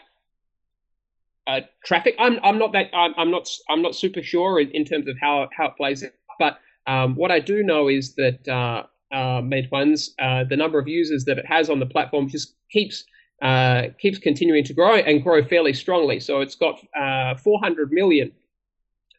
uh, 1.47 1.61
traffic, 1.83 2.15
I'm 2.17 2.39
I'm 2.41 2.57
not 2.57 2.71
that 2.71 2.89
I'm, 2.93 3.13
I'm 3.17 3.31
not 3.31 3.47
I'm 3.69 3.81
not 3.81 3.95
super 3.95 4.23
sure 4.23 4.59
in, 4.59 4.69
in, 4.71 4.85
terms 4.85 5.07
of 5.07 5.17
how 5.19 5.49
how 5.55 5.67
it 5.67 5.77
plays 5.77 6.03
out. 6.03 6.11
But 6.39 6.59
um, 6.87 7.15
what 7.15 7.31
I 7.31 7.39
do 7.39 7.63
know 7.63 7.89
is 7.89 8.15
that 8.15 8.47
uh, 8.47 8.83
uh, 9.13 9.41
Meituan's 9.41 10.13
uh, 10.19 10.45
the 10.45 10.55
number 10.55 10.79
of 10.79 10.87
users 10.87 11.25
that 11.25 11.37
it 11.37 11.45
has 11.45 11.69
on 11.69 11.79
the 11.79 11.85
platform 11.85 12.29
just 12.29 12.55
keeps 12.71 13.03
uh, 13.41 13.83
keeps 13.99 14.17
continuing 14.17 14.63
to 14.63 14.73
grow 14.73 14.95
and 14.95 15.23
grow 15.23 15.43
fairly 15.43 15.73
strongly. 15.73 16.19
So 16.19 16.41
it's 16.41 16.55
got 16.55 16.79
uh, 16.99 17.35
400 17.35 17.91
million 17.91 18.31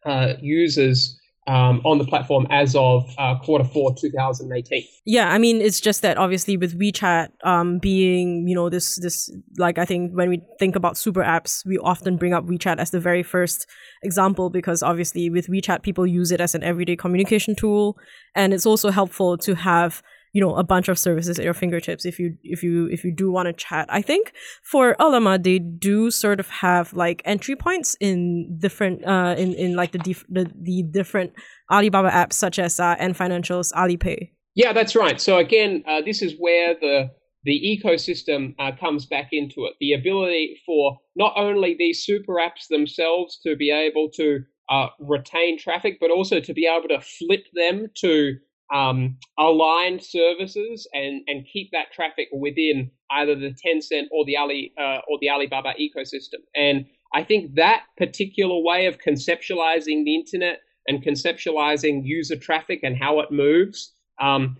uh, 0.04 0.34
users 0.40 1.18
um, 1.48 1.80
on 1.84 1.96
the 1.96 2.04
platform 2.04 2.46
as 2.50 2.76
of 2.76 3.08
uh, 3.16 3.38
quarter 3.38 3.64
four 3.64 3.94
2018. 3.94 4.84
Yeah, 5.06 5.30
I 5.30 5.38
mean 5.38 5.62
it's 5.62 5.80
just 5.80 6.02
that 6.02 6.18
obviously 6.18 6.58
with 6.58 6.78
WeChat 6.78 7.28
um, 7.42 7.78
being 7.78 8.46
you 8.46 8.54
know 8.54 8.68
this 8.68 8.96
this 8.96 9.34
like 9.56 9.78
I 9.78 9.86
think 9.86 10.12
when 10.12 10.28
we 10.28 10.42
think 10.58 10.76
about 10.76 10.98
super 10.98 11.22
apps, 11.22 11.64
we 11.64 11.78
often 11.78 12.18
bring 12.18 12.34
up 12.34 12.44
WeChat 12.44 12.78
as 12.78 12.90
the 12.90 13.00
very 13.00 13.22
first 13.22 13.66
example 14.02 14.50
because 14.50 14.82
obviously 14.82 15.30
with 15.30 15.48
WeChat 15.48 15.82
people 15.82 16.06
use 16.06 16.30
it 16.30 16.40
as 16.40 16.54
an 16.54 16.62
everyday 16.62 16.96
communication 16.96 17.56
tool, 17.56 17.96
and 18.34 18.52
it's 18.52 18.66
also 18.66 18.90
helpful 18.90 19.38
to 19.38 19.54
have 19.54 20.02
you 20.32 20.40
know 20.40 20.54
a 20.54 20.64
bunch 20.64 20.88
of 20.88 20.98
services 20.98 21.38
at 21.38 21.44
your 21.44 21.54
fingertips 21.54 22.04
if 22.04 22.18
you 22.18 22.36
if 22.42 22.62
you 22.62 22.86
if 22.86 23.04
you 23.04 23.14
do 23.14 23.30
want 23.30 23.46
to 23.46 23.52
chat. 23.52 23.86
I 23.88 24.02
think 24.02 24.32
for 24.62 25.00
Ele.me 25.00 25.38
they 25.38 25.58
do 25.58 26.10
sort 26.10 26.40
of 26.40 26.48
have 26.48 26.92
like 26.92 27.22
entry 27.24 27.56
points 27.56 27.96
in 28.00 28.58
different 28.60 29.04
uh 29.06 29.34
in 29.38 29.54
in 29.54 29.76
like 29.76 29.92
the 29.92 29.98
dif- 29.98 30.26
the, 30.28 30.50
the 30.60 30.84
different 30.90 31.32
alibaba 31.70 32.10
apps 32.10 32.34
such 32.34 32.58
as 32.58 32.78
uh 32.80 32.96
Ant 32.98 33.16
Financial's 33.16 33.72
alipay. 33.72 34.30
Yeah 34.54 34.72
that's 34.72 34.96
right. 34.96 35.20
So 35.20 35.38
again 35.38 35.84
uh, 35.86 36.02
this 36.02 36.22
is 36.22 36.34
where 36.38 36.74
the 36.74 37.10
the 37.44 37.80
ecosystem 37.82 38.54
uh, 38.58 38.72
comes 38.78 39.06
back 39.06 39.28
into 39.32 39.64
it. 39.64 39.74
The 39.80 39.92
ability 39.92 40.60
for 40.66 40.98
not 41.16 41.34
only 41.36 41.76
these 41.78 42.02
super 42.04 42.34
apps 42.34 42.66
themselves 42.68 43.38
to 43.46 43.56
be 43.56 43.70
able 43.70 44.10
to 44.16 44.40
uh, 44.68 44.88
retain 45.00 45.58
traffic 45.58 45.96
but 46.00 46.10
also 46.10 46.40
to 46.40 46.52
be 46.52 46.66
able 46.66 46.88
to 46.88 47.00
flip 47.00 47.46
them 47.54 47.86
to 47.96 48.34
um, 48.74 49.16
aligned 49.38 50.02
services 50.02 50.86
and, 50.92 51.22
and 51.26 51.46
keep 51.50 51.70
that 51.72 51.92
traffic 51.92 52.28
within 52.32 52.90
either 53.10 53.34
the 53.34 53.54
Tencent 53.54 54.06
or 54.10 54.24
the 54.26 54.36
Ali 54.36 54.72
uh, 54.78 54.98
or 55.08 55.18
the 55.20 55.30
Alibaba 55.30 55.72
ecosystem. 55.80 56.40
And 56.54 56.86
I 57.14 57.24
think 57.24 57.54
that 57.54 57.84
particular 57.96 58.60
way 58.62 58.86
of 58.86 58.98
conceptualizing 58.98 60.04
the 60.04 60.14
internet 60.14 60.60
and 60.86 61.02
conceptualizing 61.02 62.02
user 62.04 62.36
traffic 62.36 62.80
and 62.82 62.96
how 62.96 63.20
it 63.20 63.30
moves 63.30 63.92
um, 64.20 64.56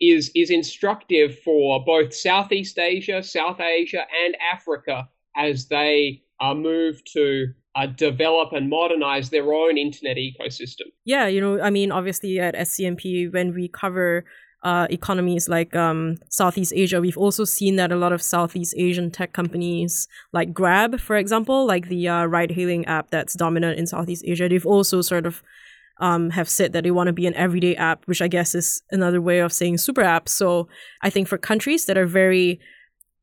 is 0.00 0.30
is 0.34 0.50
instructive 0.50 1.38
for 1.40 1.84
both 1.84 2.14
Southeast 2.14 2.78
Asia, 2.78 3.22
South 3.22 3.60
Asia, 3.60 4.04
and 4.24 4.36
Africa 4.52 5.08
as 5.36 5.66
they 5.66 6.22
uh, 6.40 6.54
move 6.54 7.02
to 7.04 7.52
uh, 7.74 7.86
develop 7.86 8.52
and 8.52 8.68
modernize 8.68 9.30
their 9.30 9.52
own 9.52 9.78
internet 9.78 10.16
ecosystem. 10.16 10.86
Yeah, 11.04 11.26
you 11.26 11.40
know, 11.40 11.60
I 11.60 11.70
mean, 11.70 11.92
obviously 11.92 12.40
at 12.40 12.54
SCMP, 12.54 13.32
when 13.32 13.54
we 13.54 13.68
cover 13.68 14.24
uh, 14.64 14.86
economies 14.90 15.48
like 15.48 15.74
um, 15.76 16.18
Southeast 16.28 16.72
Asia, 16.74 17.00
we've 17.00 17.18
also 17.18 17.44
seen 17.44 17.76
that 17.76 17.92
a 17.92 17.96
lot 17.96 18.12
of 18.12 18.20
Southeast 18.20 18.74
Asian 18.76 19.10
tech 19.10 19.32
companies, 19.32 20.08
like 20.32 20.52
Grab, 20.52 20.98
for 20.98 21.16
example, 21.16 21.66
like 21.66 21.88
the 21.88 22.08
uh, 22.08 22.24
ride-hailing 22.24 22.84
app 22.86 23.10
that's 23.10 23.34
dominant 23.34 23.78
in 23.78 23.86
Southeast 23.86 24.24
Asia, 24.26 24.48
they've 24.48 24.66
also 24.66 25.00
sort 25.00 25.26
of 25.26 25.42
um, 26.00 26.30
have 26.30 26.48
said 26.48 26.72
that 26.72 26.84
they 26.84 26.90
want 26.90 27.08
to 27.08 27.12
be 27.12 27.26
an 27.26 27.34
everyday 27.34 27.74
app, 27.76 28.04
which 28.06 28.22
I 28.22 28.28
guess 28.28 28.54
is 28.54 28.82
another 28.90 29.20
way 29.20 29.40
of 29.40 29.52
saying 29.52 29.78
super 29.78 30.02
app. 30.02 30.28
So 30.28 30.68
I 31.02 31.10
think 31.10 31.28
for 31.28 31.38
countries 31.38 31.86
that 31.86 31.98
are 31.98 32.06
very 32.06 32.60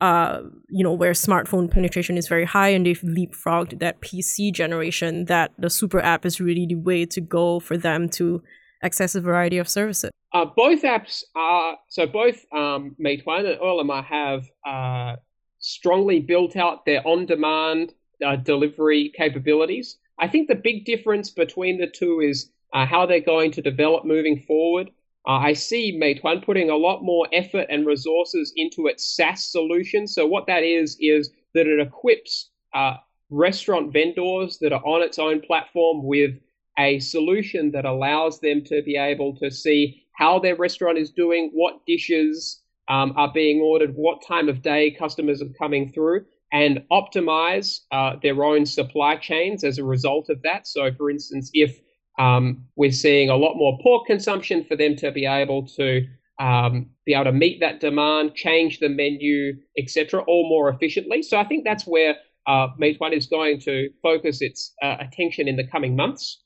uh, 0.06 0.42
you 0.70 0.84
know, 0.84 0.94
where 0.94 1.14
smartphone 1.14 1.70
penetration 1.70 2.16
is 2.16 2.28
very 2.28 2.46
high 2.46 2.70
and 2.70 2.86
they've 2.86 3.02
leapfrogged 3.02 3.80
that 3.80 4.02
PC 4.02 4.54
generation, 4.54 5.26
that 5.26 5.52
the 5.58 5.70
super 5.70 6.00
app 6.00 6.28
is 6.28 6.40
really 6.40 6.68
the 6.68 6.76
way 6.76 7.08
to 7.08 7.20
go 7.20 7.60
for 7.60 7.76
them 7.76 8.08
to 8.10 8.44
access 8.84 9.16
a 9.16 9.22
variety 9.22 9.58
of 9.58 9.68
services. 9.68 10.12
Uh, 10.32 10.46
both 10.46 10.84
apps 10.84 11.24
are 11.36 11.78
so 11.90 12.06
both 12.06 12.46
um, 12.54 12.96
Meituan 13.04 13.46
and 13.52 13.58
Ele.me 13.60 14.02
have 14.08 14.48
uh, 14.64 15.16
strongly 15.58 16.20
built 16.20 16.56
out 16.56 16.86
their 16.86 17.02
on-demand 17.08 17.94
uh, 18.24 18.36
delivery 18.36 19.12
capabilities. 19.18 19.98
I 20.20 20.28
think 20.28 20.48
the 20.48 20.62
big 20.70 20.86
difference 20.86 21.32
between 21.32 21.80
the 21.80 21.88
two 21.88 22.20
is 22.20 22.52
uh, 22.74 22.86
how 22.86 23.08
they're 23.08 23.22
going 23.22 23.52
to 23.54 23.62
develop 23.64 24.06
moving 24.06 24.44
forward. 24.48 24.92
Uh, 25.28 25.40
I 25.40 25.54
see 25.54 25.98
Meituan 26.00 26.46
putting 26.46 26.70
a 26.70 26.76
lot 26.76 27.04
more 27.04 27.28
effort 27.34 27.68
and 27.70 27.86
resources 27.86 28.54
into 28.56 28.88
its 28.88 29.16
SaaS 29.16 29.44
solution. 29.44 30.08
So 30.08 30.28
what 30.28 30.46
that 30.48 30.64
is 30.64 30.98
is 31.00 31.32
that 31.54 31.68
it 31.68 31.80
equips 31.80 32.52
uh, 32.74 32.98
restaurant 33.30 33.92
vendors 33.92 34.60
that 34.60 34.72
are 34.72 34.86
on 34.86 35.02
its 35.02 35.18
own 35.18 35.42
platform 35.42 36.04
with 36.04 36.32
a 36.78 37.00
solution 37.00 37.72
that 37.72 37.86
allows 37.86 38.40
them 38.40 38.64
to 38.66 38.82
be 38.84 38.98
able 38.98 39.36
to 39.38 39.50
see 39.50 40.04
how 40.14 40.40
their 40.40 40.56
restaurant 40.56 40.98
is 40.98 41.10
doing, 41.10 41.50
what 41.54 41.86
dishes 41.88 42.62
um, 42.88 43.14
are 43.16 43.32
being 43.34 43.62
ordered, 43.62 43.94
what 43.96 44.26
time 44.26 44.48
of 44.48 44.62
day 44.62 44.92
customers 44.92 45.42
are 45.42 45.50
coming 45.58 45.92
through, 45.92 46.26
and 46.52 46.84
optimize 46.92 47.82
uh, 47.92 48.16
their 48.22 48.44
own 48.44 48.66
supply 48.66 49.16
chains 49.16 49.64
as 49.64 49.78
a 49.78 49.84
result 49.84 50.30
of 50.30 50.42
that. 50.44 50.68
So, 50.68 50.92
for 50.94 51.10
instance, 51.10 51.50
if 51.54 51.82
Um, 52.18 52.66
we're 52.76 52.92
seeing 52.92 53.30
a 53.30 53.36
lot 53.36 53.56
more 53.56 53.78
pork 53.82 54.06
consumption 54.08 54.64
for 54.64 54.76
them 54.76 54.96
to 54.98 55.12
be 55.12 55.26
able 55.26 55.68
to 55.68 56.08
um, 56.40 56.90
be 57.06 57.14
able 57.14 57.26
to 57.26 57.32
meet 57.32 57.60
that 57.62 57.80
demand, 57.80 58.36
change 58.36 58.80
the 58.80 58.90
menu, 58.90 59.58
etc., 59.78 60.22
all 60.24 60.48
more 60.50 60.70
efficiently. 60.70 61.22
So 61.22 61.38
I 61.38 61.46
think 61.46 61.64
that's 61.64 61.88
where 61.88 62.16
uh, 62.48 62.68
Meituan 62.80 63.14
is 63.14 63.28
going 63.28 63.60
to 63.62 63.90
focus 64.02 64.42
its 64.42 64.74
uh, 64.82 64.98
attention 65.00 65.48
in 65.48 65.56
the 65.56 65.66
coming 65.68 65.96
months. 65.96 66.44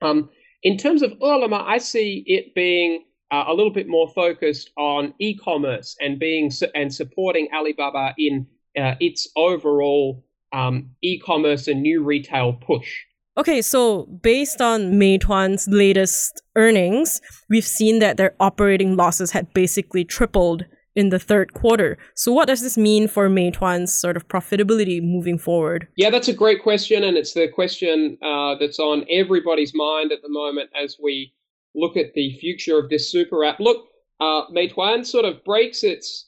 Um, 0.00 0.30
in 0.62 0.76
terms 0.76 1.02
of 1.02 1.12
Ele.me, 1.22 1.54
I 1.54 1.78
see 1.78 2.22
it 2.26 2.54
being 2.54 3.04
uh, 3.30 3.44
a 3.46 3.54
little 3.54 3.72
bit 3.72 3.88
more 3.88 4.08
focused 4.14 4.70
on 4.76 5.14
e-commerce 5.18 5.96
and 6.00 6.18
being 6.18 6.50
and 6.74 6.92
supporting 6.92 7.48
Alibaba 7.54 8.14
in 8.18 8.46
uh, 8.76 8.94
its 9.00 9.28
overall 9.36 10.24
um, 10.52 10.90
e-commerce 11.02 11.68
and 11.68 11.82
new 11.82 12.02
retail 12.02 12.52
push. 12.52 13.04
Okay, 13.38 13.62
so 13.62 14.06
based 14.20 14.60
on 14.60 14.94
Meituan's 14.94 15.68
latest 15.68 16.42
earnings, 16.56 17.20
we've 17.48 17.64
seen 17.64 18.00
that 18.00 18.16
their 18.16 18.34
operating 18.40 18.96
losses 18.96 19.30
had 19.30 19.54
basically 19.54 20.04
tripled 20.04 20.64
in 20.96 21.10
the 21.10 21.20
third 21.20 21.54
quarter. 21.54 21.96
So 22.16 22.32
what 22.32 22.48
does 22.48 22.62
this 22.62 22.76
mean 22.76 23.06
for 23.06 23.28
Meituan's 23.28 23.94
sort 23.94 24.16
of 24.16 24.26
profitability 24.26 25.00
moving 25.00 25.38
forward? 25.38 25.86
Yeah, 25.96 26.10
that's 26.10 26.26
a 26.26 26.32
great 26.32 26.64
question, 26.64 27.04
and 27.04 27.16
it's 27.16 27.34
the 27.34 27.46
question 27.46 28.18
uh, 28.20 28.56
that's 28.58 28.80
on 28.80 29.06
everybody's 29.08 29.72
mind 29.72 30.10
at 30.10 30.22
the 30.22 30.28
moment 30.28 30.70
as 30.74 30.96
we 31.00 31.32
look 31.76 31.96
at 31.96 32.14
the 32.14 32.36
future 32.40 32.76
of 32.76 32.90
this 32.90 33.12
super 33.12 33.44
app. 33.44 33.60
Look, 33.60 33.84
uh, 34.18 34.46
Meituan 34.52 35.06
sort 35.06 35.24
of 35.24 35.44
breaks 35.44 35.84
its 35.84 36.27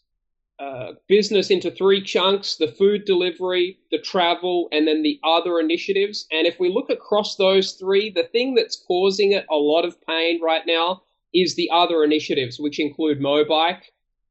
uh, 0.60 0.92
business 1.08 1.50
into 1.50 1.70
three 1.70 2.02
chunks 2.02 2.56
the 2.56 2.68
food 2.68 3.06
delivery, 3.06 3.78
the 3.90 3.98
travel, 3.98 4.68
and 4.72 4.86
then 4.86 5.02
the 5.02 5.18
other 5.24 5.58
initiatives. 5.58 6.26
And 6.30 6.46
if 6.46 6.60
we 6.60 6.68
look 6.68 6.90
across 6.90 7.36
those 7.36 7.72
three, 7.72 8.10
the 8.10 8.24
thing 8.24 8.54
that's 8.54 8.76
causing 8.86 9.32
it 9.32 9.46
a 9.50 9.56
lot 9.56 9.86
of 9.86 9.96
pain 10.06 10.38
right 10.42 10.66
now 10.66 11.00
is 11.32 11.54
the 11.54 11.70
other 11.72 12.04
initiatives, 12.04 12.60
which 12.60 12.78
include 12.78 13.20
Mobike. 13.20 13.84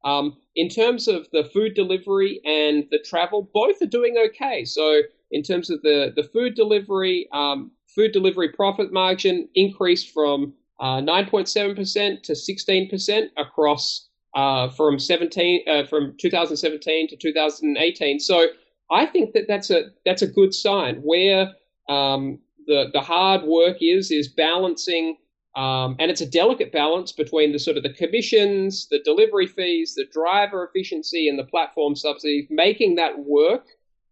Um, 0.04 0.36
in 0.54 0.68
terms 0.68 1.08
of 1.08 1.26
the 1.32 1.50
food 1.52 1.74
delivery 1.74 2.40
and 2.44 2.84
the 2.92 3.00
travel, 3.04 3.50
both 3.52 3.82
are 3.82 3.86
doing 3.86 4.16
okay. 4.28 4.64
So, 4.64 5.02
in 5.32 5.42
terms 5.42 5.68
of 5.68 5.82
the, 5.82 6.12
the 6.14 6.24
food 6.24 6.54
delivery, 6.54 7.28
um, 7.32 7.72
food 7.88 8.12
delivery 8.12 8.50
profit 8.50 8.92
margin 8.92 9.48
increased 9.56 10.14
from 10.14 10.54
uh, 10.78 11.00
9.7% 11.00 12.22
to 12.22 12.32
16% 12.32 13.26
across 13.36 14.09
uh, 14.34 14.68
from 14.70 14.98
17 14.98 15.62
uh, 15.68 15.86
from 15.86 16.14
2017 16.18 17.08
to 17.08 17.16
2018. 17.16 18.20
So 18.20 18.46
I 18.90 19.06
think 19.06 19.32
that 19.34 19.46
that's 19.48 19.70
a 19.70 19.90
that's 20.04 20.22
a 20.22 20.26
good 20.26 20.54
sign. 20.54 20.96
Where 20.96 21.52
um, 21.88 22.38
the 22.66 22.90
the 22.92 23.00
hard 23.00 23.42
work 23.42 23.78
is 23.80 24.10
is 24.10 24.28
balancing, 24.28 25.16
um, 25.56 25.96
and 25.98 26.10
it's 26.10 26.20
a 26.20 26.30
delicate 26.30 26.72
balance 26.72 27.12
between 27.12 27.52
the 27.52 27.58
sort 27.58 27.76
of 27.76 27.82
the 27.82 27.92
commissions, 27.92 28.88
the 28.88 29.00
delivery 29.00 29.46
fees, 29.46 29.94
the 29.94 30.06
driver 30.12 30.68
efficiency, 30.68 31.28
and 31.28 31.38
the 31.38 31.44
platform 31.44 31.96
subsidies, 31.96 32.46
making 32.50 32.96
that 32.96 33.18
work 33.18 33.66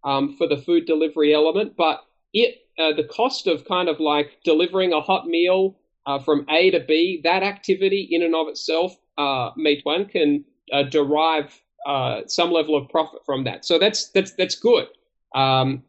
um, 0.04 0.36
for 0.36 0.46
the 0.46 0.56
food 0.56 0.86
delivery 0.86 1.34
element. 1.34 1.76
But 1.76 2.04
it 2.32 2.66
uh, 2.78 2.92
the 2.92 3.04
cost 3.04 3.46
of 3.46 3.64
kind 3.66 3.88
of 3.88 3.98
like 4.00 4.38
delivering 4.44 4.92
a 4.92 5.00
hot 5.00 5.26
meal 5.26 5.76
uh, 6.06 6.18
from 6.18 6.46
A 6.48 6.70
to 6.70 6.80
B, 6.80 7.20
that 7.24 7.42
activity 7.42 8.08
in 8.10 8.22
and 8.22 8.34
of 8.34 8.48
itself 8.48 8.96
uh, 9.18 9.50
Meituan 9.54 10.08
can 10.08 10.44
uh, 10.72 10.84
derive 10.84 11.60
uh, 11.86 12.22
some 12.26 12.50
level 12.50 12.76
of 12.76 12.88
profit 12.88 13.20
from 13.26 13.44
that. 13.44 13.64
So 13.64 13.78
that's 13.78 14.08
that's 14.10 14.32
that's 14.32 14.54
good. 14.54 14.86
Um, 15.34 15.82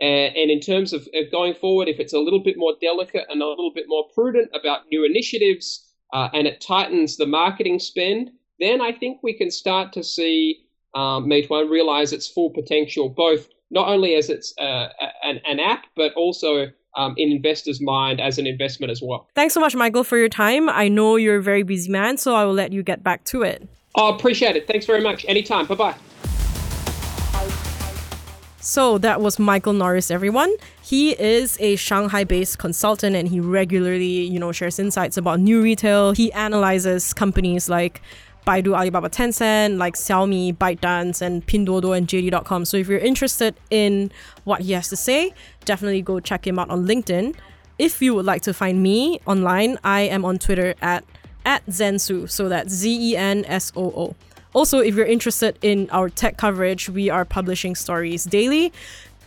and, 0.00 0.34
and, 0.34 0.50
in 0.50 0.58
terms 0.58 0.92
of 0.92 1.06
going 1.30 1.54
forward, 1.54 1.86
if 1.86 2.00
it's 2.00 2.12
a 2.12 2.18
little 2.18 2.40
bit 2.40 2.56
more 2.56 2.74
delicate 2.80 3.24
and 3.28 3.40
a 3.40 3.46
little 3.46 3.72
bit 3.72 3.84
more 3.86 4.08
prudent 4.12 4.50
about 4.52 4.80
new 4.90 5.04
initiatives, 5.04 5.92
uh, 6.12 6.28
and 6.34 6.48
it 6.48 6.60
tightens 6.60 7.16
the 7.16 7.26
marketing 7.26 7.78
spend, 7.78 8.30
then 8.58 8.80
I 8.80 8.92
think 8.92 9.22
we 9.22 9.32
can 9.32 9.50
start 9.50 9.92
to 9.92 10.02
see 10.02 10.66
um, 10.94 11.26
Meituan 11.26 11.70
realize 11.70 12.12
its 12.12 12.26
full 12.26 12.50
potential, 12.50 13.08
both 13.08 13.48
not 13.70 13.88
only 13.88 14.14
as 14.14 14.28
it's 14.28 14.52
uh, 14.58 14.88
an, 15.22 15.40
an 15.46 15.60
app, 15.60 15.84
but 15.94 16.12
also 16.14 16.66
um, 16.96 17.14
in 17.16 17.30
investors' 17.30 17.80
mind 17.80 18.20
as 18.20 18.38
an 18.38 18.46
investment 18.46 18.90
as 18.90 19.00
well. 19.02 19.28
Thanks 19.34 19.54
so 19.54 19.60
much, 19.60 19.74
Michael, 19.74 20.04
for 20.04 20.18
your 20.18 20.28
time. 20.28 20.68
I 20.68 20.88
know 20.88 21.16
you're 21.16 21.36
a 21.36 21.42
very 21.42 21.62
busy 21.62 21.90
man, 21.90 22.16
so 22.16 22.34
I 22.34 22.44
will 22.44 22.54
let 22.54 22.72
you 22.72 22.82
get 22.82 23.02
back 23.02 23.24
to 23.24 23.42
it. 23.42 23.66
Oh, 23.94 24.14
appreciate 24.14 24.56
it. 24.56 24.66
Thanks 24.66 24.86
very 24.86 25.02
much. 25.02 25.24
Anytime. 25.26 25.66
Bye 25.66 25.74
bye. 25.74 25.94
So 28.60 28.96
that 28.98 29.20
was 29.20 29.40
Michael 29.40 29.72
Norris, 29.72 30.08
everyone. 30.08 30.54
He 30.84 31.20
is 31.20 31.58
a 31.60 31.74
Shanghai-based 31.74 32.58
consultant 32.58 33.16
and 33.16 33.26
he 33.26 33.40
regularly, 33.40 34.04
you 34.04 34.38
know, 34.38 34.52
shares 34.52 34.78
insights 34.78 35.16
about 35.16 35.40
new 35.40 35.60
retail. 35.60 36.12
He 36.12 36.32
analyzes 36.32 37.12
companies 37.12 37.68
like 37.68 38.00
Baidu, 38.46 38.76
Alibaba, 38.76 39.08
Tencent, 39.08 39.78
like 39.78 39.94
Xiaomi, 39.94 40.56
ByteDance, 40.56 41.22
and 41.22 41.46
Pinduoduo 41.46 41.96
and 41.96 42.08
JD.com. 42.08 42.64
So 42.64 42.76
if 42.76 42.88
you're 42.88 42.98
interested 42.98 43.54
in 43.70 44.10
what 44.44 44.62
he 44.62 44.72
has 44.72 44.88
to 44.88 44.96
say, 44.96 45.32
definitely 45.64 46.02
go 46.02 46.20
check 46.20 46.46
him 46.46 46.58
out 46.58 46.70
on 46.70 46.86
LinkedIn. 46.86 47.34
If 47.78 48.02
you 48.02 48.14
would 48.14 48.26
like 48.26 48.42
to 48.42 48.54
find 48.54 48.82
me 48.82 49.20
online, 49.26 49.78
I 49.84 50.02
am 50.02 50.24
on 50.24 50.38
Twitter 50.38 50.74
at 50.82 51.04
at 51.44 51.64
Zensoo. 51.66 52.30
So 52.30 52.48
that's 52.48 52.72
Z 52.72 53.12
E 53.12 53.16
N 53.16 53.44
S 53.46 53.72
O 53.76 53.84
O. 53.84 54.16
Also, 54.54 54.80
if 54.80 54.94
you're 54.94 55.06
interested 55.06 55.58
in 55.62 55.88
our 55.90 56.08
tech 56.10 56.36
coverage, 56.36 56.88
we 56.88 57.08
are 57.08 57.24
publishing 57.24 57.74
stories 57.74 58.24
daily. 58.24 58.72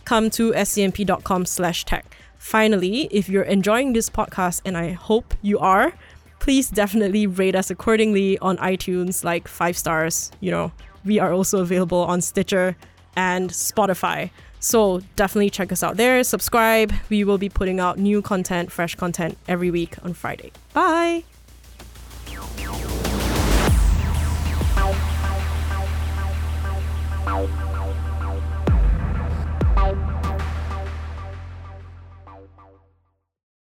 Come 0.04 0.30
to 0.30 0.52
scmp.com 0.52 1.46
slash 1.46 1.84
tech. 1.84 2.16
Finally, 2.38 3.08
if 3.10 3.28
you're 3.28 3.42
enjoying 3.42 3.92
this 3.92 4.08
podcast, 4.08 4.62
and 4.64 4.76
I 4.76 4.92
hope 4.92 5.34
you 5.42 5.58
are, 5.58 5.94
please 6.38 6.70
definitely 6.70 7.26
rate 7.26 7.54
us 7.54 7.70
accordingly 7.70 8.38
on 8.38 8.56
iTunes, 8.58 9.24
like 9.24 9.48
five 9.48 9.76
stars. 9.76 10.30
You 10.40 10.50
know, 10.50 10.72
we 11.04 11.18
are 11.18 11.32
also 11.32 11.60
available 11.60 11.98
on 11.98 12.20
Stitcher 12.20 12.76
and 13.16 13.50
Spotify. 13.50 14.30
So 14.60 15.00
definitely 15.16 15.50
check 15.50 15.70
us 15.72 15.82
out 15.82 15.96
there. 15.96 16.22
Subscribe. 16.24 16.92
We 17.08 17.24
will 17.24 17.38
be 17.38 17.48
putting 17.48 17.80
out 17.80 17.98
new 17.98 18.22
content, 18.22 18.72
fresh 18.72 18.94
content 18.94 19.38
every 19.46 19.70
week 19.70 19.96
on 20.02 20.14
Friday. 20.14 20.52
Bye. 20.72 21.24
Bye. 27.24 27.62